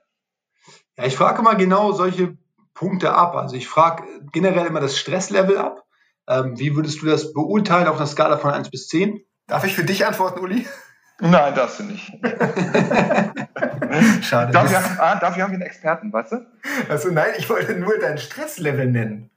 Ja, 0.97 1.05
ich 1.05 1.17
frage 1.17 1.43
mal 1.43 1.57
genau 1.57 1.93
solche 1.93 2.37
Punkte 2.75 3.15
ab. 3.15 3.35
Also 3.35 3.57
ich 3.57 3.69
frage 3.69 4.05
generell 4.33 4.67
immer 4.67 4.81
das 4.81 4.99
Stresslevel 4.99 5.59
ab. 5.59 5.85
Ähm, 6.29 6.59
wie 6.59 6.75
würdest 6.75 7.03
du 7.03 7.07
das 7.07 7.33
beurteilen 7.33 7.89
auf 7.89 7.97
einer 7.97 8.07
Skala 8.07 8.39
von 8.39 8.53
1 8.53 8.71
bis 8.71 8.89
10? 8.89 9.21
Darf 9.47 9.65
ich 9.65 9.75
für 9.75 9.85
dich 9.85 10.07
antworten, 10.07 10.41
Uli? 10.41 10.67
Nein, 11.21 11.55
darfst 11.55 11.81
du 11.81 11.85
nicht. 11.85 12.07
Schade. 14.23 14.53
Dafür, 14.53 14.83
ah, 14.99 15.17
dafür 15.17 15.45
haben 15.45 15.53
wir 15.53 15.59
einen 15.59 15.63
Experten, 15.63 16.13
weißt 16.13 16.33
du? 16.33 16.47
Also 16.89 17.11
nein, 17.11 17.31
ich 17.39 17.49
wollte 17.49 17.75
nur 17.75 17.99
dein 17.99 18.19
Stresslevel 18.19 18.91
nennen. 18.91 19.31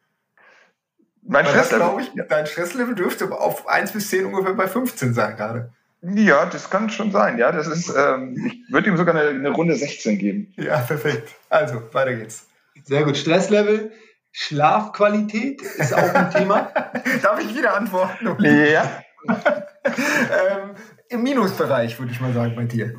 Mein 1.30 1.46
Stresslevel? 1.46 2.02
ich, 2.02 2.12
dein 2.28 2.48
Stresslevel 2.48 2.96
dürfte 2.96 3.32
auf 3.32 3.68
1 3.68 3.92
bis 3.92 4.10
10 4.10 4.26
ungefähr 4.26 4.54
bei 4.54 4.68
15 4.68 5.13
sein 5.13 5.38
gerade. 5.38 5.72
Ja, 6.02 6.46
das 6.48 6.72
kann 6.72 6.89
schon 6.89 7.12
sein. 7.12 7.38
Ja, 7.38 7.52
das 7.52 7.68
ist, 7.68 7.94
ähm, 7.96 8.36
ich 8.48 8.74
würde 8.74 8.89
ihm 8.89 8.98
sogar 8.98 9.15
eine, 9.15 9.30
eine, 9.30 9.50
Runde 9.52 9.76
16 9.76 10.18
geben. 10.18 10.54
Ja, 10.56 10.80
perfekt. 10.80 11.30
Also, 11.50 11.84
weiter 11.94 12.15
geht's. 12.15 12.48
Sehr 12.84 13.04
gut. 13.04 13.15
Stresslevel, 13.15 13.92
Schlafqualität 14.32 15.62
ist 15.62 15.94
auch 15.94 16.13
ein 16.15 16.32
Thema. 16.32 16.72
Darf 17.22 17.39
ich 17.39 17.56
wieder 17.56 17.76
antworten? 17.76 18.36
Ja. 18.44 19.04
ähm, 19.28 20.76
Im 21.10 21.22
Minusbereich, 21.22 22.00
würde 22.00 22.12
ich 22.12 22.22
mal 22.22 22.34
sagen, 22.34 22.56
bei 22.56 22.63
dir. 22.63 22.96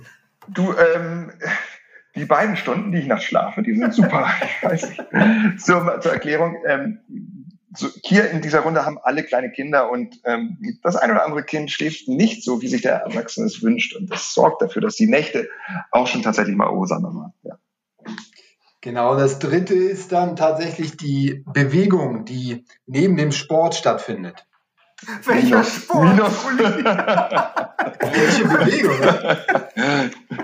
Du, 0.46 0.72
ähm, 0.76 1.32
die 2.14 2.26
beiden 2.26 2.56
Stunden, 2.56 2.92
die 2.92 2.98
ich 2.98 3.06
nachts 3.06 3.24
schlafe, 3.24 3.62
die 3.62 3.74
sind 3.74 3.92
super. 3.92 4.28
ich 4.42 4.62
weiß 4.62 4.88
nicht. 4.88 5.60
Zur, 5.60 6.00
zur 6.00 6.12
Erklärung, 6.12 6.56
ähm, 6.66 7.00
so, 7.76 7.88
hier 8.02 8.30
in 8.30 8.42
dieser 8.42 8.60
Runde 8.60 8.84
haben 8.84 8.98
alle 8.98 9.22
kleine 9.22 9.50
Kinder 9.50 9.90
und 9.90 10.20
ähm, 10.24 10.58
das 10.82 10.96
ein 10.96 11.10
oder 11.10 11.24
andere 11.24 11.44
Kind 11.44 11.70
schläft 11.70 12.08
nicht 12.08 12.42
so, 12.42 12.62
wie 12.62 12.68
sich 12.68 12.82
der 12.82 12.96
Erwachsene 12.96 13.46
es 13.46 13.62
wünscht. 13.62 13.94
Und 13.94 14.10
das 14.10 14.34
sorgt 14.34 14.62
dafür, 14.62 14.82
dass 14.82 14.96
die 14.96 15.06
Nächte 15.06 15.48
auch 15.90 16.06
schon 16.06 16.22
tatsächlich 16.22 16.56
mal 16.56 16.70
ursamer 16.70 17.14
waren. 17.14 17.32
Ja. 17.42 17.58
Genau, 18.80 19.14
das 19.14 19.38
dritte 19.38 19.74
ist 19.74 20.10
dann 20.10 20.36
tatsächlich 20.36 20.96
die 20.96 21.44
Bewegung, 21.46 22.24
die 22.24 22.64
neben 22.86 23.16
dem 23.16 23.30
Sport 23.30 23.74
stattfindet. 23.74 24.46
Welcher 25.24 25.46
Minus, 25.46 25.74
Sport? 25.74 26.14
Minus. 26.14 26.44
Welche 28.00 28.44
Bewegung? 28.44 29.00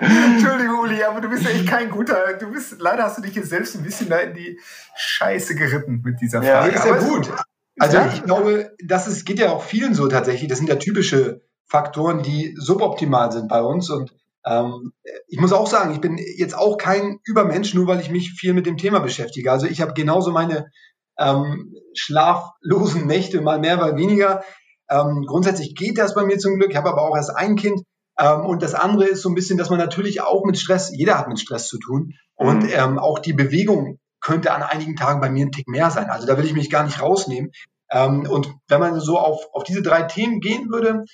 Entschuldigung, 0.00 0.78
Uli, 0.80 1.02
aber 1.02 1.20
du 1.20 1.28
bist 1.28 1.44
ja 1.44 1.50
echt 1.50 1.66
kein 1.66 1.90
guter. 1.90 2.34
Du 2.38 2.50
bist, 2.50 2.76
leider 2.80 3.04
hast 3.04 3.18
du 3.18 3.22
dich 3.22 3.34
jetzt 3.34 3.50
selbst 3.50 3.76
ein 3.76 3.82
bisschen 3.82 4.08
da 4.08 4.18
in 4.18 4.34
die 4.34 4.58
Scheiße 4.96 5.54
geritten 5.54 6.00
mit 6.02 6.20
dieser 6.20 6.42
Frage. 6.42 6.72
Ja, 6.72 6.78
ist 6.78 6.86
ja 6.86 6.98
gut. 6.98 7.30
Also 7.78 7.98
ich 8.14 8.22
glaube, 8.24 8.74
das 8.82 9.06
ist, 9.06 9.26
geht 9.26 9.38
ja 9.38 9.50
auch 9.50 9.62
vielen 9.62 9.94
so 9.94 10.08
tatsächlich. 10.08 10.48
Das 10.48 10.58
sind 10.58 10.68
ja 10.68 10.76
typische 10.76 11.42
Faktoren, 11.66 12.22
die 12.22 12.54
suboptimal 12.56 13.32
sind 13.32 13.48
bei 13.48 13.60
uns. 13.60 13.90
Und 13.90 14.14
ähm, 14.46 14.92
ich 15.28 15.38
muss 15.38 15.52
auch 15.52 15.66
sagen, 15.66 15.92
ich 15.92 16.00
bin 16.00 16.18
jetzt 16.18 16.56
auch 16.56 16.78
kein 16.78 17.18
Übermensch, 17.24 17.74
nur 17.74 17.86
weil 17.86 18.00
ich 18.00 18.10
mich 18.10 18.32
viel 18.32 18.54
mit 18.54 18.64
dem 18.64 18.78
Thema 18.78 19.00
beschäftige. 19.00 19.52
Also 19.52 19.66
ich 19.66 19.82
habe 19.82 19.92
genauso 19.92 20.30
meine 20.30 20.70
ähm, 21.18 21.74
schlaflosen 21.94 23.06
Nächte, 23.06 23.40
mal 23.40 23.58
mehr, 23.58 23.76
mal 23.76 23.96
weniger. 23.96 24.42
Ähm, 24.88 25.24
grundsätzlich 25.26 25.74
geht 25.74 25.98
das 25.98 26.14
bei 26.14 26.24
mir 26.24 26.38
zum 26.38 26.56
Glück. 26.56 26.70
Ich 26.70 26.76
habe 26.76 26.90
aber 26.90 27.02
auch 27.02 27.16
erst 27.16 27.34
ein 27.34 27.56
Kind. 27.56 27.82
Ähm, 28.18 28.46
und 28.46 28.62
das 28.62 28.74
andere 28.74 29.06
ist 29.06 29.22
so 29.22 29.28
ein 29.28 29.34
bisschen, 29.34 29.58
dass 29.58 29.70
man 29.70 29.78
natürlich 29.78 30.20
auch 30.22 30.44
mit 30.44 30.58
Stress, 30.58 30.90
jeder 30.94 31.18
hat 31.18 31.28
mit 31.28 31.40
Stress 31.40 31.68
zu 31.68 31.78
tun. 31.78 32.14
Und 32.34 32.64
mhm. 32.64 32.70
ähm, 32.72 32.98
auch 32.98 33.18
die 33.18 33.32
Bewegung 33.32 33.98
könnte 34.20 34.52
an 34.52 34.62
einigen 34.62 34.96
Tagen 34.96 35.20
bei 35.20 35.30
mir 35.30 35.46
ein 35.46 35.52
Tick 35.52 35.68
mehr 35.68 35.90
sein. 35.90 36.10
Also 36.10 36.26
da 36.26 36.36
will 36.36 36.46
ich 36.46 36.54
mich 36.54 36.70
gar 36.70 36.84
nicht 36.84 37.00
rausnehmen. 37.00 37.52
Ähm, 37.90 38.28
und 38.28 38.52
wenn 38.68 38.80
man 38.80 39.00
so 39.00 39.18
auf, 39.18 39.46
auf 39.52 39.64
diese 39.64 39.82
drei 39.82 40.02
Themen 40.02 40.40
gehen 40.40 40.70
würde, 40.70 41.04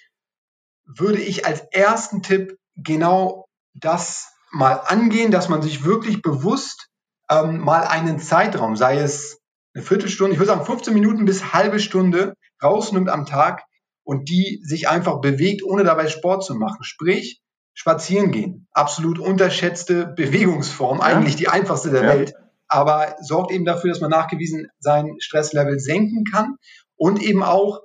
würde 0.84 1.20
ich 1.20 1.46
als 1.46 1.60
ersten 1.70 2.22
Tipp 2.22 2.56
genau 2.76 3.46
das 3.74 4.32
mal 4.50 4.74
angehen, 4.74 5.30
dass 5.30 5.48
man 5.48 5.62
sich 5.62 5.84
wirklich 5.84 6.22
bewusst 6.22 6.88
ähm, 7.30 7.58
mal 7.58 7.84
einen 7.84 8.18
Zeitraum, 8.18 8.76
sei 8.76 8.98
es 8.98 9.41
eine 9.74 9.84
Viertelstunde, 9.84 10.32
ich 10.34 10.38
würde 10.38 10.52
sagen 10.52 10.64
15 10.64 10.94
Minuten 10.94 11.24
bis 11.24 11.52
halbe 11.52 11.80
Stunde 11.80 12.34
rausnimmt 12.62 13.08
am 13.08 13.26
Tag 13.26 13.64
und 14.04 14.28
die 14.28 14.60
sich 14.64 14.88
einfach 14.88 15.20
bewegt, 15.20 15.62
ohne 15.62 15.84
dabei 15.84 16.08
Sport 16.08 16.44
zu 16.44 16.54
machen. 16.54 16.82
Sprich, 16.82 17.40
spazieren 17.74 18.30
gehen. 18.30 18.68
Absolut 18.72 19.18
unterschätzte 19.18 20.06
Bewegungsform, 20.06 20.98
ja. 20.98 21.04
eigentlich 21.04 21.36
die 21.36 21.48
einfachste 21.48 21.90
der 21.90 22.02
ja. 22.02 22.08
Welt, 22.08 22.34
aber 22.68 23.16
sorgt 23.20 23.52
eben 23.52 23.64
dafür, 23.64 23.90
dass 23.90 24.00
man 24.00 24.10
nachgewiesen 24.10 24.68
sein 24.78 25.16
Stresslevel 25.20 25.78
senken 25.78 26.24
kann 26.24 26.56
und 26.96 27.22
eben 27.22 27.42
auch 27.42 27.80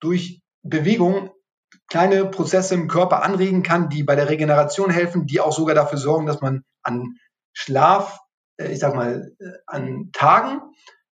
durch 0.00 0.40
Bewegung 0.62 1.30
kleine 1.88 2.24
Prozesse 2.26 2.74
im 2.74 2.88
Körper 2.88 3.22
anregen 3.22 3.62
kann, 3.62 3.88
die 3.88 4.02
bei 4.02 4.14
der 4.14 4.28
Regeneration 4.28 4.90
helfen, 4.90 5.26
die 5.26 5.40
auch 5.40 5.52
sogar 5.52 5.74
dafür 5.74 5.98
sorgen, 5.98 6.26
dass 6.26 6.40
man 6.40 6.62
an 6.82 7.16
Schlaf, 7.52 8.20
äh, 8.58 8.72
ich 8.72 8.78
sag 8.78 8.94
mal, 8.94 9.32
äh, 9.38 9.44
an 9.66 10.10
Tagen, 10.12 10.60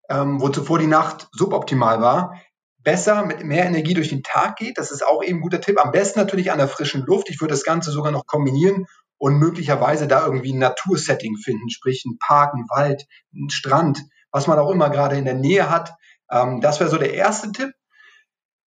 ähm, 0.10 0.42
wo 0.42 0.50
zuvor 0.50 0.80
die 0.80 0.88
Nacht 0.88 1.28
suboptimal 1.32 2.02
war, 2.02 2.42
besser 2.84 3.26
mit 3.26 3.44
mehr 3.44 3.66
Energie 3.66 3.94
durch 3.94 4.10
den 4.10 4.24
Tag 4.24 4.56
geht. 4.56 4.78
Das 4.78 4.92
ist 4.92 5.06
auch 5.06 5.24
eben 5.24 5.40
ein 5.40 5.42
guter 5.42 5.60
Tipp. 5.60 5.80
Am 5.84 5.92
besten 5.92 6.20
natürlich 6.20 6.52
an 6.52 6.58
der 6.58 6.68
frischen 6.68 7.04
Luft. 7.06 7.30
Ich 7.30 7.42
würde 7.42 7.54
das 7.54 7.64
Ganze 7.64 7.92
sogar 7.92 8.12
noch 8.12 8.26
kombinieren 8.26 8.86
und 9.18 9.38
möglicherweise 9.38 10.08
da 10.08 10.26
irgendwie 10.26 10.54
ein 10.54 10.60
Natursetting 10.60 11.36
finden, 11.36 11.70
sprich 11.70 12.06
ein 12.06 12.18
Park, 12.20 12.54
ein 12.54 12.66
Wald, 12.70 13.06
ein 13.34 13.50
Strand, 13.50 14.04
was 14.32 14.48
man 14.48 14.60
auch 14.60 14.70
immer 14.70 14.90
gerade 14.90 15.18
in 15.18 15.26
der 15.26 15.34
Nähe 15.34 15.70
hat. 15.70 15.96
Ähm, 16.32 16.62
das 16.62 16.80
wäre 16.80 16.90
so 16.90 16.98
der 16.98 17.14
erste 17.14 17.52
Tipp. 17.52 17.72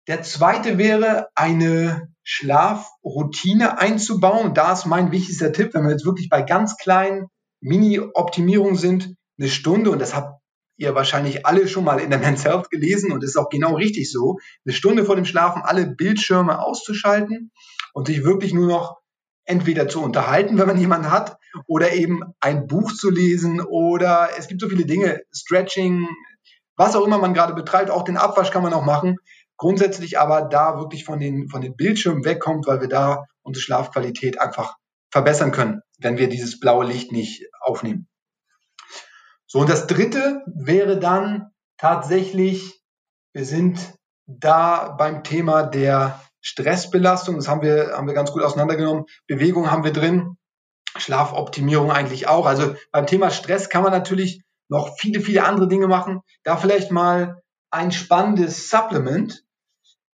Der 0.06 0.22
zweite 0.22 0.78
wäre, 0.78 1.28
eine 1.34 2.08
Schlafroutine 2.22 3.78
einzubauen. 3.78 4.54
Da 4.54 4.72
ist 4.72 4.86
mein 4.86 5.10
wichtigster 5.10 5.52
Tipp, 5.52 5.74
wenn 5.74 5.84
wir 5.84 5.90
jetzt 5.90 6.06
wirklich 6.06 6.28
bei 6.28 6.42
ganz 6.42 6.76
kleinen 6.76 7.26
Mini-Optimierungen 7.60 8.76
sind, 8.76 9.14
eine 9.38 9.48
Stunde, 9.48 9.90
und 9.90 9.98
das 9.98 10.14
habt 10.14 10.40
ihr 10.76 10.94
wahrscheinlich 10.94 11.46
alle 11.46 11.68
schon 11.68 11.84
mal 11.84 12.00
in 12.00 12.10
der 12.10 12.18
Men's 12.18 12.44
Health 12.44 12.70
gelesen 12.70 13.12
und 13.12 13.24
ist 13.24 13.36
auch 13.36 13.48
genau 13.48 13.74
richtig 13.74 14.10
so, 14.10 14.38
eine 14.64 14.74
Stunde 14.74 15.04
vor 15.04 15.16
dem 15.16 15.24
Schlafen 15.24 15.62
alle 15.62 15.86
Bildschirme 15.86 16.60
auszuschalten 16.60 17.50
und 17.92 18.06
sich 18.06 18.24
wirklich 18.24 18.52
nur 18.52 18.68
noch 18.68 18.98
entweder 19.44 19.88
zu 19.88 20.02
unterhalten, 20.02 20.58
wenn 20.58 20.66
man 20.66 20.78
jemanden 20.78 21.10
hat, 21.10 21.38
oder 21.66 21.92
eben 21.92 22.20
ein 22.40 22.66
Buch 22.66 22.92
zu 22.92 23.10
lesen 23.10 23.60
oder 23.60 24.30
es 24.36 24.48
gibt 24.48 24.60
so 24.60 24.68
viele 24.68 24.84
Dinge, 24.84 25.22
Stretching, 25.32 26.08
was 26.76 26.96
auch 26.96 27.06
immer 27.06 27.18
man 27.18 27.32
gerade 27.32 27.54
betreibt, 27.54 27.90
auch 27.90 28.02
den 28.02 28.16
Abwasch 28.16 28.50
kann 28.50 28.62
man 28.62 28.74
auch 28.74 28.84
machen. 28.84 29.16
Grundsätzlich 29.56 30.18
aber 30.18 30.42
da 30.42 30.78
wirklich 30.78 31.04
von 31.04 31.18
den, 31.18 31.48
von 31.48 31.62
den 31.62 31.76
Bildschirmen 31.76 32.24
wegkommt, 32.24 32.66
weil 32.66 32.82
wir 32.82 32.88
da 32.88 33.24
unsere 33.42 33.62
Schlafqualität 33.62 34.38
einfach 34.38 34.74
verbessern 35.10 35.52
können, 35.52 35.80
wenn 35.98 36.18
wir 36.18 36.28
dieses 36.28 36.60
blaue 36.60 36.84
Licht 36.84 37.12
nicht 37.12 37.46
aufnehmen. 37.60 38.08
So, 39.46 39.60
und 39.60 39.70
das 39.70 39.86
dritte 39.86 40.42
wäre 40.46 40.98
dann 40.98 41.50
tatsächlich, 41.78 42.80
wir 43.32 43.44
sind 43.44 43.94
da 44.26 44.90
beim 44.90 45.22
Thema 45.22 45.62
der 45.62 46.20
Stressbelastung. 46.40 47.36
Das 47.36 47.48
haben 47.48 47.62
wir, 47.62 47.92
haben 47.96 48.06
wir 48.06 48.14
ganz 48.14 48.32
gut 48.32 48.42
auseinandergenommen. 48.42 49.04
Bewegung 49.26 49.70
haben 49.70 49.84
wir 49.84 49.92
drin. 49.92 50.36
Schlafoptimierung 50.96 51.90
eigentlich 51.90 52.28
auch. 52.28 52.46
Also 52.46 52.74
beim 52.90 53.06
Thema 53.06 53.30
Stress 53.30 53.68
kann 53.68 53.82
man 53.82 53.92
natürlich 53.92 54.42
noch 54.68 54.96
viele, 54.98 55.20
viele 55.20 55.44
andere 55.44 55.68
Dinge 55.68 55.86
machen. 55.86 56.22
Da 56.42 56.56
vielleicht 56.56 56.90
mal 56.90 57.42
ein 57.70 57.92
spannendes 57.92 58.70
Supplement, 58.70 59.44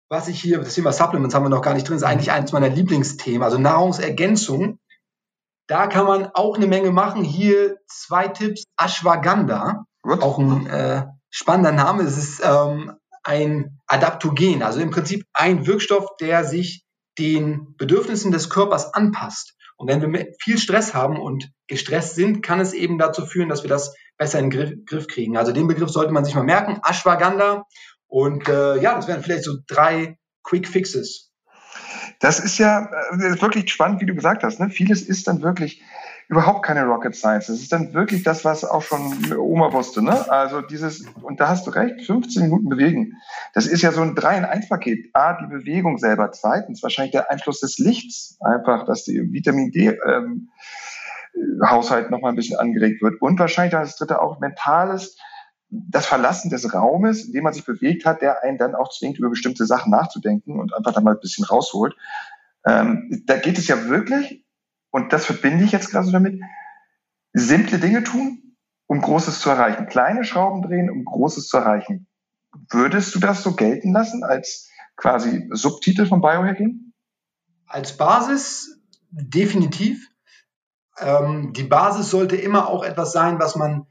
was 0.08 0.28
ich 0.28 0.40
hier, 0.40 0.58
das 0.58 0.74
Thema 0.74 0.92
Supplements 0.92 1.34
haben 1.34 1.44
wir 1.44 1.50
noch 1.50 1.62
gar 1.62 1.74
nicht 1.74 1.88
drin, 1.88 1.96
ist 1.96 2.02
eigentlich 2.02 2.32
eines 2.32 2.52
meiner 2.52 2.68
Lieblingsthemen, 2.68 3.42
also 3.42 3.58
Nahrungsergänzung. 3.58 4.78
Da 5.66 5.86
kann 5.86 6.06
man 6.06 6.26
auch 6.34 6.56
eine 6.56 6.66
Menge 6.66 6.90
machen. 6.90 7.24
Hier 7.24 7.76
zwei 7.86 8.28
Tipps. 8.28 8.64
Ashwagandha, 8.76 9.84
Gut. 10.02 10.22
auch 10.22 10.38
ein 10.38 10.66
äh, 10.66 11.06
spannender 11.30 11.72
Name. 11.72 12.02
Es 12.02 12.18
ist 12.18 12.42
ähm, 12.44 12.92
ein 13.22 13.78
Adaptogen, 13.86 14.62
also 14.62 14.80
im 14.80 14.90
Prinzip 14.90 15.24
ein 15.32 15.66
Wirkstoff, 15.66 16.16
der 16.20 16.44
sich 16.44 16.84
den 17.18 17.74
Bedürfnissen 17.76 18.32
des 18.32 18.50
Körpers 18.50 18.92
anpasst. 18.94 19.54
Und 19.76 19.88
wenn 19.88 20.12
wir 20.12 20.26
viel 20.40 20.58
Stress 20.58 20.94
haben 20.94 21.18
und 21.18 21.50
gestresst 21.66 22.14
sind, 22.14 22.42
kann 22.42 22.60
es 22.60 22.72
eben 22.72 22.98
dazu 22.98 23.26
führen, 23.26 23.48
dass 23.48 23.62
wir 23.62 23.70
das 23.70 23.94
besser 24.16 24.38
in 24.38 24.50
den 24.50 24.58
Griff, 24.58 24.72
Griff 24.86 25.06
kriegen. 25.08 25.36
Also 25.36 25.52
den 25.52 25.66
Begriff 25.66 25.90
sollte 25.90 26.12
man 26.12 26.24
sich 26.24 26.34
mal 26.34 26.44
merken. 26.44 26.80
Ashwagandha. 26.84 27.64
Und 28.06 28.48
äh, 28.48 28.80
ja, 28.80 28.94
das 28.94 29.08
wären 29.08 29.22
vielleicht 29.22 29.44
so 29.44 29.56
drei 29.66 30.18
Quick 30.44 30.68
Fixes. 30.68 31.31
Das 32.22 32.38
ist 32.38 32.56
ja 32.58 32.88
das 33.10 33.20
ist 33.20 33.42
wirklich 33.42 33.70
spannend, 33.70 34.00
wie 34.00 34.06
du 34.06 34.14
gesagt 34.14 34.44
hast. 34.44 34.60
Ne? 34.60 34.70
Vieles 34.70 35.02
ist 35.02 35.26
dann 35.26 35.42
wirklich 35.42 35.82
überhaupt 36.28 36.64
keine 36.64 36.84
Rocket 36.84 37.16
Science. 37.16 37.48
Das 37.48 37.56
ist 37.56 37.72
dann 37.72 37.92
wirklich 37.94 38.22
das, 38.22 38.44
was 38.44 38.64
auch 38.64 38.82
schon 38.82 39.34
Oma 39.36 39.72
wusste. 39.72 40.02
Ne? 40.02 40.30
Also 40.30 40.60
dieses, 40.60 41.04
und 41.20 41.40
da 41.40 41.48
hast 41.48 41.66
du 41.66 41.72
recht, 41.72 42.06
15 42.06 42.44
Minuten 42.44 42.68
bewegen. 42.68 43.14
Das 43.54 43.66
ist 43.66 43.82
ja 43.82 43.90
so 43.90 44.02
ein 44.02 44.14
3 44.14 44.38
in 44.38 44.44
1 44.44 44.68
Paket. 44.68 45.10
A, 45.14 45.32
die 45.32 45.48
Bewegung 45.48 45.98
selber. 45.98 46.30
Zweitens 46.30 46.80
wahrscheinlich 46.82 47.10
der 47.10 47.28
Einfluss 47.28 47.58
des 47.58 47.78
Lichts. 47.78 48.38
Einfach, 48.40 48.86
dass 48.86 49.02
die 49.02 49.32
Vitamin 49.32 49.72
D 49.72 49.98
ähm, 50.08 50.48
Haushalt 51.66 52.12
nochmal 52.12 52.32
ein 52.32 52.36
bisschen 52.36 52.58
angeregt 52.58 53.02
wird. 53.02 53.20
Und 53.20 53.40
wahrscheinlich 53.40 53.72
das 53.72 53.96
dritte 53.96 54.22
auch 54.22 54.38
mentales 54.38 55.16
das 55.72 56.06
Verlassen 56.06 56.50
des 56.50 56.74
Raumes, 56.74 57.24
in 57.24 57.32
dem 57.32 57.44
man 57.44 57.54
sich 57.54 57.64
bewegt 57.64 58.04
hat, 58.04 58.20
der 58.20 58.42
einen 58.42 58.58
dann 58.58 58.74
auch 58.74 58.90
zwingt, 58.90 59.18
über 59.18 59.30
bestimmte 59.30 59.64
Sachen 59.64 59.90
nachzudenken 59.90 60.60
und 60.60 60.74
einfach 60.74 60.92
dann 60.92 61.02
mal 61.02 61.14
ein 61.14 61.20
bisschen 61.20 61.46
rausholt. 61.46 61.96
Ähm, 62.66 63.22
da 63.26 63.38
geht 63.38 63.56
es 63.56 63.68
ja 63.68 63.86
wirklich, 63.86 64.44
und 64.90 65.14
das 65.14 65.24
verbinde 65.24 65.64
ich 65.64 65.72
jetzt 65.72 65.90
gerade 65.90 66.04
so 66.04 66.12
damit, 66.12 66.40
simple 67.32 67.78
Dinge 67.78 68.04
tun, 68.04 68.56
um 68.86 69.00
Großes 69.00 69.40
zu 69.40 69.48
erreichen. 69.48 69.86
Kleine 69.86 70.24
Schrauben 70.24 70.60
drehen, 70.60 70.90
um 70.90 71.06
Großes 71.06 71.48
zu 71.48 71.56
erreichen. 71.56 72.06
Würdest 72.70 73.14
du 73.14 73.18
das 73.18 73.42
so 73.42 73.54
gelten 73.54 73.92
lassen 73.92 74.24
als 74.24 74.68
quasi 74.96 75.48
Subtitel 75.52 76.04
von 76.04 76.20
Biohacking? 76.20 76.92
Als 77.66 77.96
Basis 77.96 78.78
definitiv. 79.10 80.06
Ähm, 80.98 81.54
die 81.54 81.64
Basis 81.64 82.10
sollte 82.10 82.36
immer 82.36 82.68
auch 82.68 82.84
etwas 82.84 83.12
sein, 83.12 83.38
was 83.38 83.56
man 83.56 83.86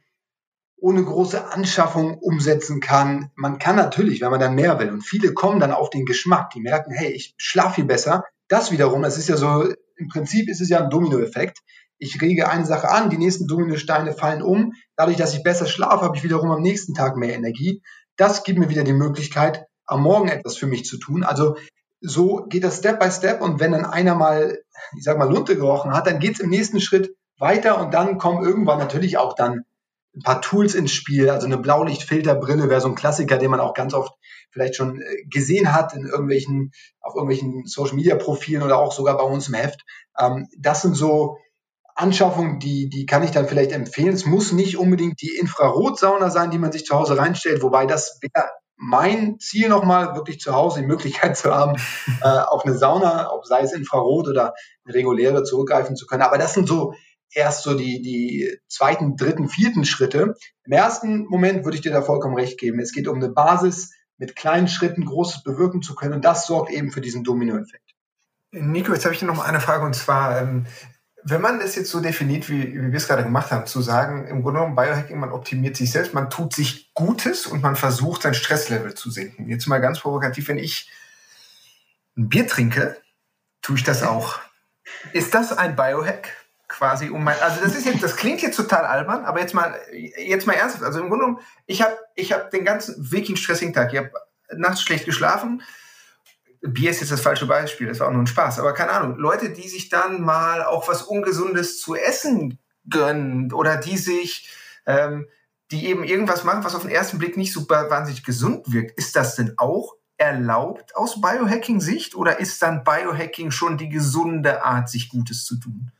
ohne 0.81 1.03
große 1.03 1.51
Anschaffung 1.53 2.17
umsetzen 2.17 2.79
kann. 2.81 3.31
Man 3.35 3.59
kann 3.59 3.75
natürlich, 3.75 4.19
wenn 4.19 4.31
man 4.31 4.39
dann 4.39 4.55
mehr 4.55 4.79
will, 4.79 4.89
und 4.89 5.01
viele 5.01 5.33
kommen 5.33 5.59
dann 5.59 5.71
auf 5.71 5.91
den 5.91 6.05
Geschmack, 6.05 6.49
die 6.49 6.59
merken, 6.59 6.91
hey, 6.91 7.11
ich 7.11 7.35
schlafe 7.37 7.75
viel 7.75 7.85
besser. 7.85 8.25
Das 8.47 8.71
wiederum, 8.71 9.03
das 9.03 9.17
ist 9.17 9.29
ja 9.29 9.37
so, 9.37 9.69
im 9.95 10.07
Prinzip 10.09 10.49
ist 10.49 10.59
es 10.59 10.69
ja 10.69 10.79
ein 10.83 10.89
Dominoeffekt. 10.89 11.59
Ich 11.99 12.19
rege 12.19 12.49
eine 12.49 12.65
Sache 12.65 12.89
an, 12.89 13.11
die 13.11 13.19
nächsten 13.19 13.47
Dominosteine 13.47 14.13
fallen 14.13 14.41
um. 14.41 14.73
Dadurch, 14.95 15.17
dass 15.17 15.35
ich 15.35 15.43
besser 15.43 15.67
schlafe, 15.67 16.03
habe 16.03 16.17
ich 16.17 16.23
wiederum 16.23 16.49
am 16.49 16.61
nächsten 16.61 16.95
Tag 16.95 17.15
mehr 17.15 17.35
Energie. 17.35 17.83
Das 18.17 18.43
gibt 18.43 18.57
mir 18.57 18.69
wieder 18.69 18.83
die 18.83 18.91
Möglichkeit, 18.91 19.65
am 19.85 20.01
Morgen 20.01 20.29
etwas 20.29 20.57
für 20.57 20.65
mich 20.65 20.85
zu 20.85 20.97
tun. 20.97 21.23
Also 21.23 21.57
so 22.01 22.47
geht 22.49 22.63
das 22.63 22.77
Step 22.77 22.99
by 22.99 23.11
Step 23.11 23.41
und 23.41 23.59
wenn 23.59 23.71
dann 23.71 23.85
einer 23.85 24.15
mal, 24.15 24.57
ich 24.97 25.03
sag 25.03 25.19
mal, 25.19 25.31
Lunte 25.31 25.55
gerochen 25.55 25.93
hat, 25.93 26.07
dann 26.07 26.17
geht 26.17 26.33
es 26.33 26.39
im 26.39 26.49
nächsten 26.49 26.81
Schritt 26.81 27.15
weiter 27.37 27.79
und 27.79 27.93
dann 27.93 28.17
kommen 28.17 28.43
irgendwann 28.43 28.79
natürlich 28.79 29.19
auch 29.19 29.35
dann 29.35 29.63
ein 30.15 30.21
paar 30.21 30.41
Tools 30.41 30.75
ins 30.75 30.91
Spiel. 30.91 31.29
Also 31.29 31.47
eine 31.47 31.57
Blaulichtfilterbrille 31.57 32.69
wäre 32.69 32.81
so 32.81 32.87
ein 32.87 32.95
Klassiker, 32.95 33.37
den 33.37 33.51
man 33.51 33.59
auch 33.59 33.73
ganz 33.73 33.93
oft 33.93 34.13
vielleicht 34.51 34.75
schon 34.75 35.01
äh, 35.01 35.23
gesehen 35.29 35.73
hat 35.73 35.93
in 35.93 36.05
irgendwelchen, 36.05 36.71
auf 36.99 37.15
irgendwelchen 37.15 37.65
Social 37.65 37.95
Media 37.95 38.15
Profilen 38.15 38.63
oder 38.63 38.77
auch 38.77 38.91
sogar 38.91 39.17
bei 39.17 39.23
uns 39.23 39.47
im 39.47 39.55
Heft. 39.55 39.81
Ähm, 40.19 40.47
das 40.57 40.81
sind 40.81 40.95
so 40.95 41.37
Anschaffungen, 41.95 42.59
die, 42.59 42.89
die 42.89 43.05
kann 43.05 43.23
ich 43.23 43.31
dann 43.31 43.47
vielleicht 43.47 43.71
empfehlen. 43.71 44.13
Es 44.13 44.25
muss 44.25 44.51
nicht 44.51 44.77
unbedingt 44.77 45.21
die 45.21 45.35
Infrarotsauna 45.35 46.29
sein, 46.29 46.51
die 46.51 46.57
man 46.57 46.71
sich 46.71 46.85
zu 46.85 46.95
Hause 46.95 47.17
reinstellt, 47.17 47.61
wobei 47.61 47.85
das 47.85 48.19
wäre 48.21 48.49
mein 48.83 49.37
Ziel 49.39 49.69
nochmal, 49.69 50.15
wirklich 50.15 50.39
zu 50.39 50.55
Hause 50.55 50.79
die 50.79 50.87
Möglichkeit 50.87 51.37
zu 51.37 51.53
haben, 51.53 51.77
äh, 52.21 52.27
auf 52.27 52.65
eine 52.65 52.75
Sauna, 52.75 53.31
ob 53.31 53.45
sei 53.45 53.61
es 53.61 53.73
Infrarot 53.73 54.27
oder 54.27 54.53
eine 54.85 54.95
reguläre 54.95 55.43
zurückgreifen 55.43 55.95
zu 55.95 56.07
können. 56.07 56.23
Aber 56.23 56.39
das 56.39 56.55
sind 56.55 56.67
so 56.67 56.93
erst 57.33 57.63
so 57.63 57.73
die, 57.73 58.01
die 58.01 58.57
zweiten, 58.67 59.15
dritten, 59.15 59.49
vierten 59.49 59.85
Schritte. 59.85 60.35
Im 60.63 60.71
ersten 60.71 61.25
Moment 61.25 61.63
würde 61.63 61.75
ich 61.75 61.81
dir 61.81 61.91
da 61.91 62.01
vollkommen 62.01 62.35
recht 62.35 62.59
geben. 62.59 62.79
Es 62.79 62.91
geht 62.91 63.07
um 63.07 63.17
eine 63.17 63.29
Basis, 63.29 63.91
mit 64.17 64.35
kleinen 64.35 64.67
Schritten 64.67 65.05
Großes 65.05 65.43
bewirken 65.43 65.81
zu 65.81 65.95
können. 65.95 66.13
Und 66.13 66.25
das 66.25 66.45
sorgt 66.45 66.71
eben 66.71 66.91
für 66.91 67.01
diesen 67.01 67.23
Dominoeffekt. 67.23 67.95
Nico, 68.51 68.93
jetzt 68.93 69.05
habe 69.05 69.13
ich 69.13 69.19
dir 69.19 69.25
noch 69.25 69.43
eine 69.43 69.59
Frage 69.59 69.85
und 69.85 69.95
zwar, 69.95 70.39
ähm, 70.41 70.67
wenn 71.23 71.41
man 71.41 71.59
das 71.59 71.75
jetzt 71.75 71.89
so 71.89 72.01
definiert, 72.01 72.49
wie, 72.49 72.73
wie 72.73 72.91
wir 72.91 72.97
es 72.97 73.07
gerade 73.07 73.23
gemacht 73.23 73.51
haben, 73.51 73.65
zu 73.65 73.81
sagen, 73.81 74.27
im 74.27 74.41
Grunde 74.43 74.59
genommen 74.59 74.75
Biohacking, 74.75 75.19
man 75.19 75.31
optimiert 75.31 75.77
sich 75.77 75.91
selbst, 75.91 76.13
man 76.13 76.29
tut 76.29 76.53
sich 76.53 76.93
Gutes 76.93 77.45
und 77.45 77.61
man 77.61 77.75
versucht, 77.75 78.23
sein 78.23 78.33
Stresslevel 78.33 78.93
zu 78.93 79.09
senken. 79.09 79.49
Jetzt 79.49 79.67
mal 79.67 79.79
ganz 79.79 79.99
provokativ, 79.99 80.47
wenn 80.47 80.57
ich 80.57 80.91
ein 82.17 82.29
Bier 82.29 82.47
trinke, 82.47 83.01
tue 83.61 83.77
ich 83.77 83.83
das 83.83 84.03
auch. 84.03 84.39
Ist 85.13 85.33
das 85.33 85.57
ein 85.57 85.75
Biohack? 85.75 86.29
Quasi 86.71 87.09
um 87.09 87.23
mein, 87.23 87.37
also 87.41 87.61
das 87.61 87.75
ist 87.75 87.85
jetzt, 87.85 88.01
das 88.01 88.15
klingt 88.15 88.41
jetzt 88.41 88.55
total 88.55 88.85
albern, 88.85 89.25
aber 89.25 89.41
jetzt 89.41 89.53
mal, 89.53 89.77
jetzt 89.91 90.47
mal 90.47 90.53
ernsthaft. 90.53 90.83
Also 90.83 90.99
im 90.99 91.09
Grunde 91.09 91.25
genommen, 91.25 91.43
ich 91.65 91.81
habe, 91.81 91.97
ich 92.15 92.31
habe 92.31 92.49
den 92.49 92.65
ganzen 92.65 93.11
wirklich 93.11 93.41
stressigen 93.41 93.73
Tag, 93.73 93.91
ich 93.93 93.99
habe 93.99 94.11
nachts 94.55 94.81
schlecht 94.81 95.05
geschlafen, 95.05 95.61
Bier 96.61 96.91
ist 96.91 97.01
jetzt 97.01 97.11
das 97.11 97.21
falsche 97.21 97.45
Beispiel, 97.45 97.87
das 97.87 97.99
war 97.99 98.07
auch 98.07 98.11
nur 98.11 98.21
ein 98.21 98.27
Spaß, 98.27 98.59
aber 98.59 98.73
keine 98.73 98.91
Ahnung, 98.91 99.17
Leute, 99.17 99.49
die 99.49 99.67
sich 99.67 99.89
dann 99.89 100.21
mal 100.21 100.63
auch 100.63 100.87
was 100.87 101.03
Ungesundes 101.03 101.81
zu 101.81 101.95
essen 101.95 102.59
gönnen 102.89 103.51
oder 103.51 103.77
die 103.77 103.97
sich, 103.97 104.49
ähm, 104.85 105.27
die 105.71 105.87
eben 105.87 106.03
irgendwas 106.03 106.43
machen, 106.43 106.63
was 106.63 106.75
auf 106.75 106.83
den 106.83 106.91
ersten 106.91 107.17
Blick 107.17 107.35
nicht 107.35 107.53
super 107.53 107.89
wahnsinnig 107.89 108.23
gesund 108.23 108.71
wirkt, 108.71 108.97
ist 108.97 109.15
das 109.15 109.35
denn 109.35 109.55
auch 109.57 109.95
erlaubt 110.17 110.95
aus 110.95 111.19
Biohacking-Sicht 111.19 112.15
oder 112.15 112.39
ist 112.39 112.61
dann 112.61 112.83
Biohacking 112.83 113.51
schon 113.51 113.77
die 113.77 113.89
gesunde 113.89 114.63
Art, 114.63 114.87
sich 114.89 115.09
Gutes 115.09 115.45
zu 115.45 115.57
tun? 115.57 115.91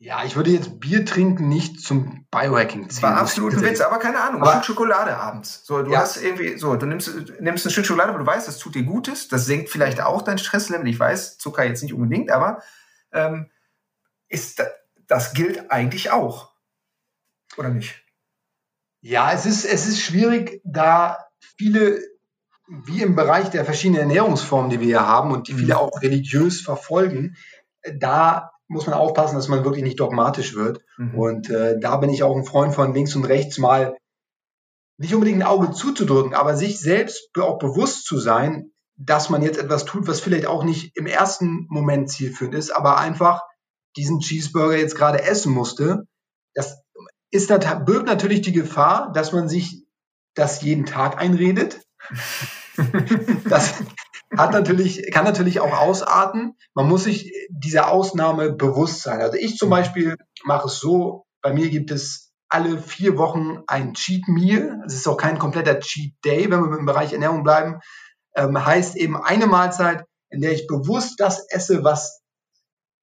Ja, 0.00 0.24
ich 0.24 0.36
würde 0.36 0.50
jetzt 0.50 0.78
Bier 0.78 1.04
trinken 1.04 1.48
nicht 1.48 1.80
zum 1.80 2.24
Biohacking 2.30 2.88
ziehen. 2.88 3.02
War 3.02 3.16
absolut 3.16 3.54
ein 3.54 3.62
Witz, 3.62 3.80
aber 3.80 3.98
keine 3.98 4.20
Ahnung, 4.20 4.44
ein 4.44 4.48
Stück 4.48 4.76
Schokolade 4.76 5.16
abends. 5.16 5.62
So, 5.64 5.82
du 5.82 5.90
ja. 5.90 5.98
hast 5.98 6.22
irgendwie, 6.22 6.56
so, 6.56 6.76
du 6.76 6.86
nimmst, 6.86 7.40
nimmst 7.40 7.66
ein 7.66 7.70
Stück 7.70 7.84
Schokolade, 7.84 8.10
aber 8.10 8.20
du 8.20 8.26
weißt, 8.26 8.46
das 8.46 8.58
tut 8.58 8.76
dir 8.76 8.84
Gutes, 8.84 9.26
das 9.26 9.46
senkt 9.46 9.70
vielleicht 9.70 10.00
auch 10.00 10.22
dein 10.22 10.38
Stresslevel. 10.38 10.86
Ich 10.86 11.00
weiß, 11.00 11.38
Zucker 11.38 11.64
jetzt 11.64 11.82
nicht 11.82 11.94
unbedingt, 11.94 12.30
aber 12.30 12.62
ähm, 13.12 13.50
ist, 14.28 14.62
das 15.08 15.32
gilt 15.34 15.72
eigentlich 15.72 16.12
auch. 16.12 16.52
Oder 17.56 17.70
nicht? 17.70 18.04
Ja, 19.00 19.32
es 19.32 19.46
ist, 19.46 19.64
es 19.64 19.88
ist 19.88 20.00
schwierig, 20.00 20.60
da 20.62 21.26
viele, 21.56 22.00
wie 22.68 23.02
im 23.02 23.16
Bereich 23.16 23.50
der 23.50 23.64
verschiedenen 23.64 24.02
Ernährungsformen, 24.02 24.70
die 24.70 24.78
wir 24.78 24.86
hier 24.86 25.06
haben 25.08 25.32
und 25.32 25.48
die 25.48 25.54
viele 25.54 25.74
mhm. 25.74 25.80
auch 25.80 26.02
religiös 26.02 26.60
verfolgen, 26.60 27.36
da 27.96 28.52
muss 28.68 28.86
man 28.86 28.94
aufpassen, 28.94 29.36
dass 29.36 29.48
man 29.48 29.64
wirklich 29.64 29.82
nicht 29.82 29.98
dogmatisch 29.98 30.54
wird. 30.54 30.84
Mhm. 30.98 31.18
Und 31.18 31.50
äh, 31.50 31.78
da 31.80 31.96
bin 31.96 32.10
ich 32.10 32.22
auch 32.22 32.36
ein 32.36 32.44
Freund 32.44 32.74
von 32.74 32.94
links 32.94 33.16
und 33.16 33.24
rechts 33.24 33.58
mal 33.58 33.96
nicht 34.98 35.14
unbedingt 35.14 35.40
ein 35.42 35.48
Auge 35.48 35.70
zuzudrücken, 35.72 36.34
aber 36.34 36.56
sich 36.56 36.80
selbst 36.80 37.30
auch 37.38 37.58
bewusst 37.58 38.04
zu 38.04 38.18
sein, 38.18 38.72
dass 38.96 39.30
man 39.30 39.42
jetzt 39.42 39.58
etwas 39.58 39.84
tut, 39.84 40.08
was 40.08 40.20
vielleicht 40.20 40.46
auch 40.46 40.64
nicht 40.64 40.96
im 40.96 41.06
ersten 41.06 41.66
Moment 41.68 42.10
zielführend 42.10 42.54
ist, 42.54 42.70
aber 42.70 42.98
einfach 42.98 43.42
diesen 43.96 44.20
Cheeseburger 44.20 44.76
jetzt 44.76 44.96
gerade 44.96 45.22
essen 45.22 45.52
musste. 45.52 46.04
Das 46.54 46.82
ist 47.30 47.48
birgt 47.48 48.06
natürlich 48.06 48.42
die 48.42 48.52
Gefahr, 48.52 49.12
dass 49.12 49.32
man 49.32 49.48
sich 49.48 49.84
das 50.34 50.62
jeden 50.62 50.84
Tag 50.84 51.18
einredet. 51.18 51.80
das, 53.48 53.82
hat 54.36 54.52
natürlich, 54.52 55.10
kann 55.10 55.24
natürlich 55.24 55.60
auch 55.60 55.78
ausarten. 55.78 56.56
Man 56.74 56.88
muss 56.88 57.04
sich 57.04 57.32
dieser 57.50 57.90
Ausnahme 57.90 58.52
bewusst 58.52 59.02
sein. 59.02 59.20
Also 59.20 59.36
ich 59.38 59.56
zum 59.56 59.70
Beispiel 59.70 60.16
mache 60.44 60.66
es 60.66 60.78
so, 60.78 61.24
bei 61.40 61.52
mir 61.52 61.70
gibt 61.70 61.90
es 61.90 62.32
alle 62.48 62.78
vier 62.78 63.16
Wochen 63.18 63.62
ein 63.66 63.94
Cheat 63.94 64.28
Meal. 64.28 64.82
Es 64.86 64.94
ist 64.94 65.08
auch 65.08 65.16
kein 65.16 65.38
kompletter 65.38 65.80
Cheat 65.80 66.14
Day, 66.24 66.50
wenn 66.50 66.62
wir 66.62 66.78
im 66.78 66.86
Bereich 66.86 67.12
Ernährung 67.12 67.42
bleiben. 67.42 67.80
Ähm, 68.34 68.64
heißt 68.64 68.96
eben 68.96 69.16
eine 69.16 69.46
Mahlzeit, 69.46 70.04
in 70.30 70.40
der 70.40 70.52
ich 70.52 70.66
bewusst 70.66 71.20
das 71.20 71.46
esse, 71.50 71.84
was 71.84 72.20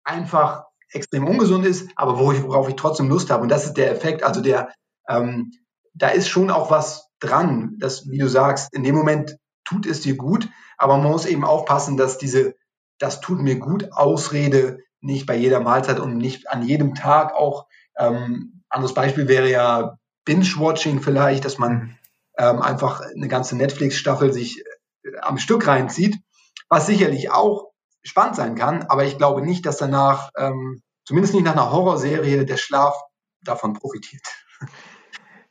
einfach 0.04 0.66
extrem 0.92 1.28
ungesund 1.28 1.66
ist, 1.66 1.90
aber 1.96 2.20
worauf 2.20 2.70
ich 2.70 2.76
trotzdem 2.76 3.10
Lust 3.10 3.32
habe. 3.32 3.44
Und 3.44 3.50
das 3.50 3.66
ist 3.66 3.78
der 3.78 3.92
Effekt. 3.92 4.24
Also 4.24 4.42
der, 4.42 4.72
ähm, 5.10 5.52
da 5.94 6.10
ist 6.10 6.30
schon 6.30 6.52
auch 6.52 6.70
was 6.70 7.10
dran, 7.20 7.76
dass, 7.80 8.10
wie 8.10 8.20
du 8.20 8.28
sagst, 8.30 8.74
in 8.74 8.84
dem 8.84 8.96
Moment 8.96 9.38
tut 9.66 9.86
es 9.86 10.02
dir 10.02 10.16
gut, 10.16 10.48
aber 10.78 10.98
man 10.98 11.12
muss 11.12 11.26
eben 11.26 11.44
aufpassen, 11.44 11.98
dass 11.98 12.18
diese, 12.18 12.56
das 13.00 13.20
tut 13.20 13.42
mir 13.42 13.58
gut 13.58 13.92
Ausrede 13.92 14.80
nicht 15.02 15.26
bei 15.26 15.36
jeder 15.36 15.60
Mahlzeit 15.60 16.00
und 16.00 16.18
nicht 16.18 16.50
an 16.50 16.64
jedem 16.64 16.96
Tag 16.96 17.34
auch, 17.34 17.68
ähm, 17.98 18.64
anderes 18.70 18.94
Beispiel 18.94 19.28
wäre 19.28 19.50
ja 19.50 19.98
Binge-Watching 20.26 21.02
vielleicht, 21.02 21.46
dass 21.46 21.58
man 21.58 21.74
mhm. 21.74 21.98
ähm, 22.38 22.62
einfach 22.62 23.02
eine 23.02 23.28
ganze 23.28 23.56
Netflix-Staffel 23.56 24.34
sich 24.34 24.60
äh, 25.04 25.18
am 25.22 25.38
Stück 25.38 25.68
reinzieht, 25.68 26.18
was 26.70 26.88
sicherlich 26.88 27.32
auch 27.32 27.72
spannend 28.04 28.36
sein 28.36 28.56
kann, 28.56 28.84
aber 28.84 29.06
ich 29.06 29.18
glaube 29.18 29.42
nicht, 29.42 29.66
dass 29.66 29.78
danach, 29.78 30.30
ähm, 30.38 30.82
zumindest 31.06 31.34
nicht 31.34 31.44
nach 31.44 31.54
einer 31.54 31.72
Horrorserie, 31.72 32.46
der 32.46 32.58
Schlaf 32.58 32.96
davon 33.42 33.74
profitiert. 33.74 34.24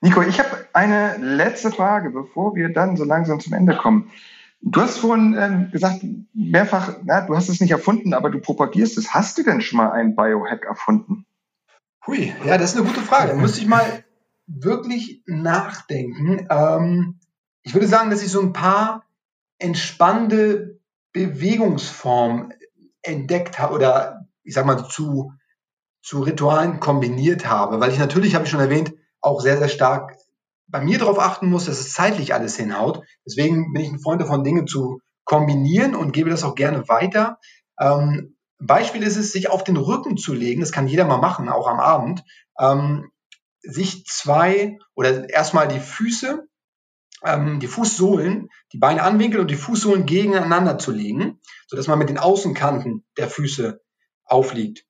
Nico, 0.04 0.20
ich 0.20 0.38
habe 0.38 0.68
eine 0.74 1.16
letzte 1.16 1.70
Frage, 1.70 2.10
bevor 2.10 2.54
wir 2.54 2.70
dann 2.70 2.98
so 2.98 3.04
langsam 3.04 3.40
zum 3.40 3.54
Ende 3.54 3.74
kommen. 3.74 4.10
Du 4.60 4.82
hast 4.82 4.98
vorhin 4.98 5.34
ähm, 5.38 5.70
gesagt, 5.70 6.04
mehrfach, 6.34 6.98
na, 7.04 7.22
du 7.22 7.34
hast 7.34 7.48
es 7.48 7.58
nicht 7.58 7.70
erfunden, 7.70 8.12
aber 8.12 8.28
du 8.28 8.38
propagierst 8.38 8.98
es. 8.98 9.14
Hast 9.14 9.38
du 9.38 9.42
denn 9.42 9.62
schon 9.62 9.78
mal 9.78 9.92
einen 9.92 10.14
Biohack 10.14 10.66
erfunden? 10.66 11.24
Hui, 12.06 12.34
ja, 12.44 12.58
das 12.58 12.72
ist 12.72 12.76
eine 12.76 12.86
gute 12.86 13.00
Frage. 13.00 13.28
Da 13.28 13.34
müsste 13.34 13.62
ich 13.62 13.66
mal 13.66 14.04
wirklich 14.46 15.22
nachdenken. 15.24 16.48
Ähm, 16.50 17.18
ich 17.62 17.72
würde 17.72 17.86
sagen, 17.86 18.10
dass 18.10 18.22
ich 18.22 18.30
so 18.30 18.42
ein 18.42 18.52
paar 18.52 19.06
entspannende 19.58 20.80
Bewegungsformen 21.14 22.52
entdeckt 23.00 23.58
habe 23.58 23.72
oder 23.72 24.26
ich 24.42 24.52
sag 24.52 24.66
mal 24.66 24.86
zu, 24.86 25.32
zu 26.02 26.20
Ritualen 26.20 26.78
kombiniert 26.78 27.48
habe, 27.48 27.80
weil 27.80 27.90
ich 27.90 27.98
natürlich, 27.98 28.34
habe 28.34 28.44
ich 28.44 28.50
schon 28.50 28.60
erwähnt, 28.60 28.92
auch 29.24 29.40
sehr, 29.40 29.58
sehr 29.58 29.68
stark 29.68 30.16
bei 30.66 30.80
mir 30.80 30.98
darauf 30.98 31.18
achten 31.18 31.48
muss, 31.48 31.66
dass 31.66 31.78
es 31.78 31.92
zeitlich 31.92 32.34
alles 32.34 32.56
hinhaut. 32.56 33.02
Deswegen 33.26 33.72
bin 33.72 33.82
ich 33.82 33.92
ein 33.92 34.00
Freund 34.00 34.20
davon, 34.20 34.44
Dinge 34.44 34.64
zu 34.64 35.00
kombinieren 35.24 35.94
und 35.94 36.12
gebe 36.12 36.30
das 36.30 36.44
auch 36.44 36.54
gerne 36.54 36.88
weiter. 36.88 37.38
Ähm, 37.78 38.36
Beispiel 38.58 39.02
ist 39.02 39.16
es, 39.16 39.32
sich 39.32 39.50
auf 39.50 39.64
den 39.64 39.76
Rücken 39.76 40.16
zu 40.16 40.32
legen. 40.32 40.60
Das 40.60 40.72
kann 40.72 40.88
jeder 40.88 41.04
mal 41.04 41.18
machen, 41.18 41.48
auch 41.48 41.66
am 41.66 41.80
Abend. 41.80 42.22
Ähm, 42.58 43.10
sich 43.60 44.04
zwei 44.06 44.78
oder 44.94 45.28
erstmal 45.28 45.68
die 45.68 45.80
Füße, 45.80 46.46
ähm, 47.24 47.60
die 47.60 47.66
Fußsohlen, 47.66 48.48
die 48.72 48.78
Beine 48.78 49.02
anwinkeln 49.02 49.40
und 49.42 49.50
die 49.50 49.56
Fußsohlen 49.56 50.06
gegeneinander 50.06 50.78
zu 50.78 50.92
legen, 50.92 51.40
sodass 51.66 51.88
man 51.88 51.98
mit 51.98 52.08
den 52.08 52.18
Außenkanten 52.18 53.04
der 53.16 53.28
Füße 53.28 53.80
aufliegt. 54.24 54.84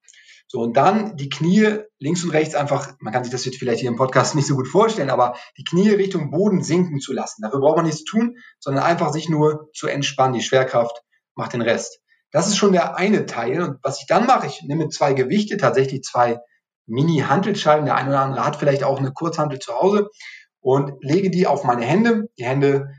So, 0.55 0.61
und 0.61 0.77
dann 0.77 1.17
die 1.17 1.29
Knie 1.29 1.81
links 1.99 2.23
und 2.23 2.31
rechts 2.31 2.55
einfach, 2.55 2.93
man 3.01 3.13
kann 3.13 3.25
sich 3.25 3.33
das 3.33 3.45
jetzt 3.45 3.59
vielleicht 3.59 3.81
hier 3.81 3.91
im 3.91 3.97
Podcast 3.97 4.37
nicht 4.37 4.47
so 4.47 4.55
gut 4.55 4.69
vorstellen, 4.69 5.11
aber 5.11 5.35
die 5.59 5.65
Knie 5.65 5.91
Richtung 5.91 6.31
Boden 6.31 6.63
sinken 6.63 7.01
zu 7.01 7.13
lassen. 7.13 7.43
Dafür 7.43 7.59
braucht 7.59 7.79
man 7.79 7.87
nichts 7.87 8.05
tun, 8.05 8.37
sondern 8.61 8.85
einfach 8.85 9.13
sich 9.13 9.29
nur 9.29 9.69
zu 9.75 9.89
entspannen. 9.89 10.35
Die 10.35 10.45
Schwerkraft 10.45 11.03
macht 11.35 11.55
den 11.55 11.61
Rest. 11.61 11.99
Das 12.31 12.47
ist 12.47 12.57
schon 12.57 12.71
der 12.71 12.97
eine 12.97 13.27
Teil. 13.27 13.63
Und 13.63 13.79
was 13.83 14.01
ich 14.01 14.07
dann 14.07 14.27
mache, 14.27 14.47
ich 14.47 14.63
nehme 14.63 14.89
zwei 14.91 15.13
Gewichte, 15.13 15.57
tatsächlich 15.57 16.03
zwei 16.03 16.39
Mini-Hantelscheiben. 16.87 17.85
Der 17.85 17.97
eine 17.97 18.11
oder 18.11 18.21
andere 18.21 18.47
hat 18.47 18.55
vielleicht 18.55 18.85
auch 18.85 19.01
eine 19.01 19.11
Kurzhantel 19.11 19.59
zu 19.59 19.75
Hause 19.75 20.09
und 20.61 20.93
lege 21.01 21.31
die 21.31 21.49
auf 21.49 21.65
meine 21.65 21.85
Hände. 21.85 22.29
Die 22.39 22.45
Hände, 22.45 22.91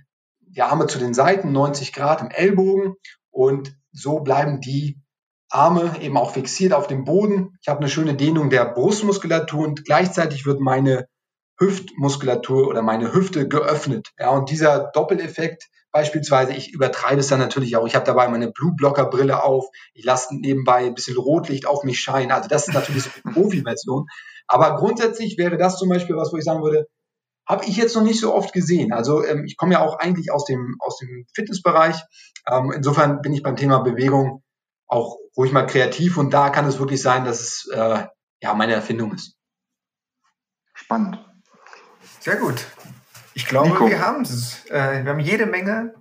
die 0.41 0.61
Arme 0.61 0.87
zu 0.87 0.99
den 0.99 1.13
Seiten, 1.13 1.53
90 1.53 1.93
Grad 1.93 2.19
im 2.19 2.31
Ellbogen. 2.31 2.95
Und 3.31 3.77
so 3.93 4.19
bleiben 4.19 4.59
die 4.59 4.99
Arme 5.55 5.95
eben 6.01 6.17
auch 6.17 6.31
fixiert 6.31 6.73
auf 6.73 6.87
dem 6.87 7.05
Boden. 7.05 7.57
Ich 7.61 7.67
habe 7.67 7.79
eine 7.79 7.89
schöne 7.89 8.15
Dehnung 8.15 8.49
der 8.49 8.65
Brustmuskulatur 8.65 9.65
und 9.65 9.85
gleichzeitig 9.85 10.45
wird 10.45 10.59
meine 10.59 11.07
Hüftmuskulatur 11.57 12.67
oder 12.67 12.81
meine 12.81 13.13
Hüfte 13.13 13.47
geöffnet. 13.47 14.09
Ja, 14.19 14.29
und 14.31 14.49
dieser 14.49 14.91
Doppeleffekt 14.93 15.69
beispielsweise, 15.91 16.51
ich 16.51 16.73
übertreibe 16.73 17.21
es 17.21 17.29
dann 17.29 17.39
natürlich 17.39 17.77
auch. 17.77 17.87
Ich 17.87 17.95
habe 17.95 18.05
dabei 18.05 18.27
meine 18.27 18.51
Blue-Blocker-Brille 18.51 19.41
auf. 19.41 19.65
Ich 19.93 20.03
lasse 20.03 20.35
nebenbei 20.35 20.85
ein 20.85 20.93
bisschen 20.93 21.15
Rotlicht 21.15 21.65
auf 21.67 21.83
mich 21.83 22.01
scheinen. 22.01 22.33
Also 22.33 22.49
das 22.49 22.67
ist 22.67 22.73
natürlich 22.73 23.03
so 23.03 23.09
eine 23.23 23.33
Profi-Version. 23.33 24.07
Aber 24.47 24.75
grundsätzlich 24.75 25.37
wäre 25.37 25.57
das 25.57 25.77
zum 25.77 25.87
Beispiel 25.87 26.17
was, 26.17 26.33
wo 26.33 26.37
ich 26.37 26.43
sagen 26.43 26.61
würde, 26.61 26.87
habe 27.47 27.63
ich 27.65 27.77
jetzt 27.77 27.95
noch 27.95 28.03
nicht 28.03 28.19
so 28.19 28.33
oft 28.33 28.51
gesehen. 28.51 28.91
Also 28.91 29.23
ähm, 29.23 29.45
ich 29.45 29.55
komme 29.55 29.73
ja 29.73 29.85
auch 29.85 29.97
eigentlich 29.99 30.33
aus 30.33 30.43
dem, 30.43 30.75
aus 30.79 30.97
dem 30.97 31.25
Fitnessbereich. 31.33 31.95
Ähm, 32.51 32.73
insofern 32.75 33.21
bin 33.21 33.31
ich 33.31 33.43
beim 33.43 33.55
Thema 33.55 33.79
Bewegung 33.79 34.43
auch 34.87 35.17
ruhig 35.37 35.51
mal 35.51 35.65
kreativ 35.65 36.17
und 36.17 36.33
da 36.33 36.49
kann 36.49 36.65
es 36.65 36.79
wirklich 36.79 37.01
sein, 37.01 37.25
dass 37.25 37.39
es 37.41 37.69
äh, 37.73 38.05
ja 38.41 38.53
meine 38.53 38.73
Erfindung 38.73 39.13
ist. 39.13 39.35
Spannend. 40.73 41.19
Sehr 42.19 42.35
gut. 42.37 42.65
Ich 43.33 43.45
glaube, 43.45 43.69
Nico. 43.69 43.87
wir 43.87 43.99
haben 43.99 44.21
es. 44.21 44.65
Äh, 44.69 45.03
wir 45.03 45.11
haben 45.11 45.19
jede 45.19 45.45
Menge 45.45 45.93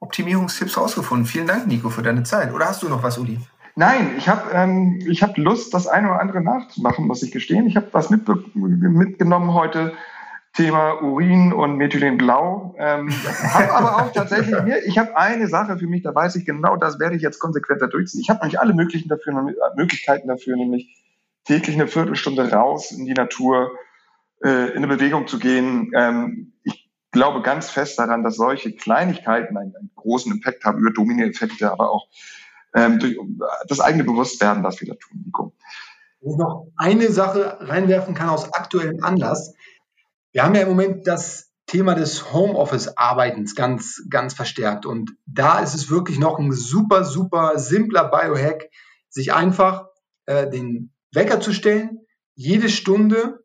Optimierungstipps 0.00 0.76
rausgefunden. 0.76 1.26
Vielen 1.26 1.46
Dank, 1.46 1.66
Nico, 1.66 1.90
für 1.90 2.02
deine 2.02 2.24
Zeit. 2.24 2.52
Oder 2.52 2.66
hast 2.66 2.82
du 2.82 2.88
noch 2.88 3.02
was, 3.02 3.18
Uli? 3.18 3.38
Nein, 3.74 4.14
ich 4.18 4.28
habe 4.28 4.50
ähm, 4.52 5.00
hab 5.20 5.38
Lust, 5.38 5.72
das 5.72 5.86
eine 5.86 6.10
oder 6.10 6.20
andere 6.20 6.42
nachzumachen, 6.42 7.06
muss 7.06 7.22
ich 7.22 7.30
gestehen. 7.30 7.66
Ich 7.66 7.76
habe 7.76 7.88
was 7.92 8.10
mitgenommen 8.10 9.54
heute 9.54 9.94
Thema 10.54 11.02
Urin 11.02 11.52
und 11.52 11.76
Methylenblau. 11.76 12.74
Ähm, 12.78 13.10
habe 13.54 13.72
aber 13.72 13.96
auch 14.02 14.12
tatsächlich 14.12 14.60
mir, 14.62 14.84
ich 14.84 14.98
habe 14.98 15.16
eine 15.16 15.48
Sache 15.48 15.78
für 15.78 15.86
mich, 15.86 16.02
da 16.02 16.14
weiß 16.14 16.36
ich 16.36 16.44
genau, 16.44 16.76
das 16.76 17.00
werde 17.00 17.16
ich 17.16 17.22
jetzt 17.22 17.38
konsequenter 17.38 17.88
durchziehen. 17.88 18.20
Ich 18.20 18.30
habe 18.30 18.44
nicht 18.44 18.60
alle 18.60 18.74
möglichen 18.74 19.08
dafür, 19.08 19.54
Möglichkeiten 19.76 20.28
dafür, 20.28 20.56
nämlich 20.56 21.02
täglich 21.44 21.76
eine 21.76 21.88
Viertelstunde 21.88 22.50
raus 22.52 22.90
in 22.92 23.06
die 23.06 23.14
Natur, 23.14 23.72
äh, 24.44 24.70
in 24.70 24.78
eine 24.78 24.88
Bewegung 24.88 25.26
zu 25.26 25.38
gehen. 25.38 25.90
Ähm, 25.94 26.52
ich 26.64 26.90
glaube 27.12 27.42
ganz 27.42 27.70
fest 27.70 27.98
daran, 27.98 28.22
dass 28.22 28.36
solche 28.36 28.72
Kleinigkeiten 28.72 29.56
einen, 29.56 29.74
einen 29.74 29.90
großen 29.96 30.32
Impact 30.32 30.64
haben 30.64 30.78
über 30.78 30.90
Domino-Effekte, 30.90 31.72
aber 31.72 31.90
auch 31.90 32.08
ähm, 32.74 32.98
durch 32.98 33.18
das 33.68 33.80
eigene 33.80 34.04
Bewusstwerden, 34.04 34.62
was 34.62 34.80
wir 34.80 34.88
da 34.88 34.94
tun, 34.94 35.22
Nico. 35.24 35.54
Wo 36.20 36.32
ich 36.32 36.38
noch 36.38 36.66
eine 36.76 37.10
Sache 37.10 37.58
reinwerfen 37.60 38.14
kann 38.14 38.28
aus 38.28 38.52
aktuellem 38.52 39.02
Anlass. 39.02 39.54
Wir 40.32 40.44
haben 40.44 40.54
ja 40.54 40.62
im 40.62 40.68
Moment 40.68 41.06
das 41.06 41.52
Thema 41.66 41.94
des 41.94 42.32
Homeoffice-Arbeitens 42.32 43.54
ganz, 43.54 44.02
ganz 44.10 44.34
verstärkt. 44.34 44.86
Und 44.86 45.12
da 45.26 45.60
ist 45.60 45.74
es 45.74 45.90
wirklich 45.90 46.18
noch 46.18 46.38
ein 46.38 46.52
super, 46.52 47.04
super 47.04 47.58
simpler 47.58 48.10
Biohack, 48.10 48.68
sich 49.08 49.32
einfach 49.32 49.86
äh, 50.26 50.48
den 50.48 50.92
Wecker 51.12 51.40
zu 51.40 51.52
stellen, 51.52 52.00
jede 52.34 52.68
Stunde 52.68 53.44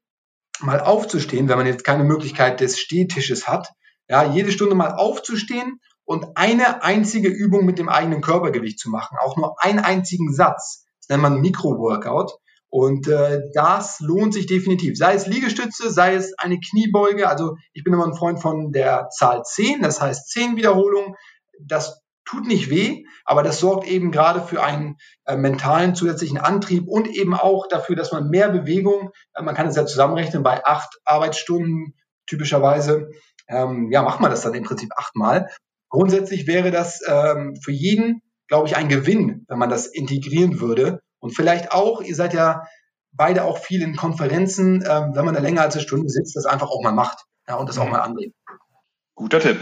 mal 0.59 0.79
aufzustehen, 0.79 1.49
wenn 1.49 1.57
man 1.57 1.67
jetzt 1.67 1.83
keine 1.83 2.03
Möglichkeit 2.03 2.61
des 2.61 2.79
Stehtisches 2.79 3.47
hat, 3.47 3.69
ja, 4.09 4.23
jede 4.23 4.51
Stunde 4.51 4.75
mal 4.75 4.93
aufzustehen 4.93 5.81
und 6.05 6.37
eine 6.37 6.83
einzige 6.83 7.27
Übung 7.27 7.65
mit 7.65 7.77
dem 7.77 7.89
eigenen 7.89 8.21
Körpergewicht 8.21 8.79
zu 8.79 8.89
machen, 8.89 9.17
auch 9.21 9.35
nur 9.35 9.61
einen 9.61 9.79
einzigen 9.79 10.33
Satz. 10.33 10.85
Das 11.01 11.09
nennt 11.09 11.21
man 11.21 11.41
Mikro-Workout. 11.41 12.37
Und 12.77 13.07
äh, 13.07 13.41
das 13.55 13.99
lohnt 14.01 14.35
sich 14.35 14.45
definitiv. 14.45 14.99
Sei 14.99 15.15
es 15.15 15.25
Liegestütze, 15.25 15.89
sei 15.89 16.13
es 16.13 16.37
eine 16.37 16.59
Kniebeuge. 16.59 17.27
Also 17.27 17.55
ich 17.73 17.83
bin 17.83 17.91
immer 17.91 18.05
ein 18.05 18.13
Freund 18.13 18.39
von 18.39 18.71
der 18.71 19.09
Zahl 19.09 19.41
10, 19.41 19.81
das 19.81 19.99
heißt 19.99 20.29
10 20.29 20.57
Wiederholungen. 20.57 21.15
Das 21.59 22.03
tut 22.23 22.45
nicht 22.45 22.69
weh, 22.69 23.03
aber 23.25 23.41
das 23.41 23.59
sorgt 23.59 23.87
eben 23.87 24.11
gerade 24.11 24.41
für 24.41 24.61
einen 24.61 24.97
äh, 25.25 25.35
mentalen 25.35 25.95
zusätzlichen 25.95 26.37
Antrieb 26.37 26.87
und 26.87 27.07
eben 27.07 27.33
auch 27.33 27.67
dafür, 27.67 27.95
dass 27.95 28.11
man 28.11 28.29
mehr 28.29 28.49
Bewegung, 28.49 29.09
äh, 29.33 29.41
man 29.41 29.55
kann 29.55 29.65
es 29.65 29.75
ja 29.75 29.87
zusammenrechnen, 29.87 30.43
bei 30.43 30.63
acht 30.63 30.99
Arbeitsstunden 31.03 31.95
typischerweise, 32.27 33.09
ähm, 33.47 33.89
ja, 33.91 34.03
macht 34.03 34.19
man 34.19 34.29
das 34.29 34.41
dann 34.41 34.53
im 34.53 34.65
Prinzip 34.65 34.91
achtmal. 34.95 35.49
Grundsätzlich 35.89 36.45
wäre 36.45 36.69
das 36.69 37.01
ähm, 37.07 37.55
für 37.55 37.71
jeden, 37.71 38.21
glaube 38.47 38.67
ich, 38.67 38.75
ein 38.75 38.87
Gewinn, 38.87 39.45
wenn 39.47 39.57
man 39.57 39.71
das 39.71 39.87
integrieren 39.87 40.59
würde. 40.59 41.01
Und 41.19 41.35
vielleicht 41.35 41.71
auch, 41.71 42.01
ihr 42.01 42.15
seid 42.15 42.33
ja 42.33 42.63
beide 43.11 43.43
auch 43.43 43.57
viel 43.57 43.81
in 43.81 43.95
Konferenzen, 43.95 44.83
ähm, 44.87 45.15
wenn 45.15 45.25
man 45.25 45.33
da 45.33 45.41
länger 45.41 45.61
als 45.61 45.75
eine 45.75 45.83
Stunde 45.83 46.09
sitzt, 46.09 46.35
das 46.35 46.45
einfach 46.45 46.69
auch 46.69 46.83
mal 46.83 46.91
macht 46.91 47.25
ja, 47.47 47.55
und 47.55 47.67
das 47.67 47.77
auch 47.77 47.85
mhm. 47.85 47.91
mal 47.91 48.01
anbringt. 48.01 48.35
Guter 49.15 49.39
Tipp. 49.39 49.57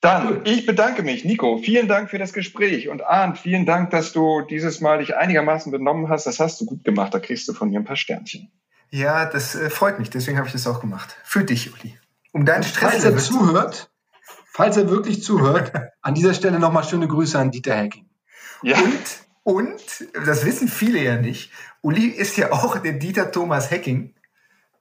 Dann, 0.00 0.42
ich 0.44 0.66
bedanke 0.66 1.02
mich, 1.02 1.24
Nico. 1.24 1.56
Vielen 1.56 1.88
Dank 1.88 2.10
für 2.10 2.18
das 2.18 2.34
Gespräch. 2.34 2.90
Und 2.90 3.02
Arndt, 3.02 3.38
vielen 3.38 3.64
Dank, 3.64 3.88
dass 3.90 4.12
du 4.12 4.42
dieses 4.42 4.82
Mal 4.82 4.98
dich 4.98 5.16
einigermaßen 5.16 5.72
benommen 5.72 6.10
hast. 6.10 6.26
Das 6.26 6.40
hast 6.40 6.60
du 6.60 6.66
gut 6.66 6.84
gemacht. 6.84 7.14
Da 7.14 7.20
kriegst 7.20 7.48
du 7.48 7.54
von 7.54 7.70
mir 7.70 7.80
ein 7.80 7.86
paar 7.86 7.96
Sternchen. 7.96 8.52
Ja, 8.90 9.24
das 9.24 9.54
äh, 9.54 9.70
freut 9.70 9.98
mich. 9.98 10.10
Deswegen 10.10 10.36
habe 10.36 10.46
ich 10.46 10.52
das 10.52 10.66
auch 10.66 10.80
gemacht. 10.80 11.16
Für 11.24 11.42
dich, 11.42 11.72
Uli. 11.72 11.98
Um 12.32 12.44
deinen 12.44 12.64
Stress. 12.64 12.90
Falls 12.90 13.04
er 13.04 13.16
zuhört, 13.16 13.90
falls 14.52 14.76
er 14.76 14.90
wirklich 14.90 15.22
zuhört, 15.22 15.72
an 16.02 16.14
dieser 16.14 16.34
Stelle 16.34 16.58
nochmal 16.58 16.84
schöne 16.84 17.08
Grüße 17.08 17.38
an 17.38 17.50
Dieter 17.50 17.74
Hacking. 17.74 18.10
Ja. 18.62 18.76
Und, 18.78 19.23
und, 19.44 19.80
das 20.26 20.44
wissen 20.44 20.68
viele 20.68 20.98
ja 21.00 21.16
nicht, 21.16 21.50
Uli 21.82 22.06
ist 22.06 22.36
ja 22.36 22.50
auch 22.50 22.78
der 22.78 22.94
Dieter 22.94 23.30
Thomas 23.30 23.70
Hacking 23.70 24.14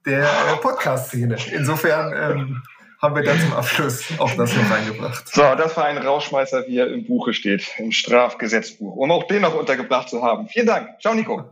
der 0.06 0.24
äh, 0.24 0.58
Podcast-Szene. 0.62 1.38
Insofern 1.52 2.14
ähm, 2.16 2.64
haben 3.02 3.16
wir 3.16 3.24
dann 3.24 3.40
zum 3.40 3.54
Abschluss 3.54 4.06
auch 4.18 4.32
das 4.36 4.56
noch 4.56 4.72
reingebracht. 4.72 5.28
So, 5.28 5.42
das 5.42 5.76
war 5.76 5.86
ein 5.86 5.98
Rauschmeißer, 5.98 6.66
wie 6.68 6.78
er 6.78 6.88
im 6.88 7.06
Buche 7.06 7.34
steht, 7.34 7.68
im 7.78 7.92
Strafgesetzbuch, 7.92 8.96
um 8.96 9.12
auch 9.12 9.28
den 9.28 9.42
noch 9.42 9.56
untergebracht 9.56 10.10
zu 10.10 10.24
haben. 10.24 10.48
Vielen 10.48 10.68
Dank. 10.68 11.02
Ciao, 11.02 11.14
Nico. 11.14 11.44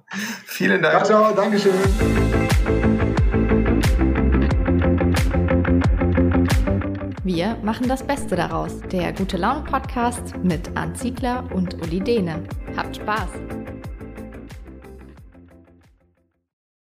Vielen 0.45 0.81
Dank. 0.81 1.05
Ciao, 1.05 1.33
ciao. 1.33 1.35
Dankeschön. 1.35 2.90
Wir 7.33 7.55
machen 7.63 7.87
das 7.87 8.03
Beste 8.05 8.35
daraus. 8.35 8.81
Der 8.91 9.13
Gute 9.13 9.37
Laune 9.37 9.63
Podcast 9.63 10.35
mit 10.43 10.75
Ann 10.75 10.93
Ziegler 10.93 11.49
und 11.53 11.81
Uli 11.81 12.01
Dehne. 12.01 12.43
Habt 12.75 12.97
Spaß! 12.97 13.70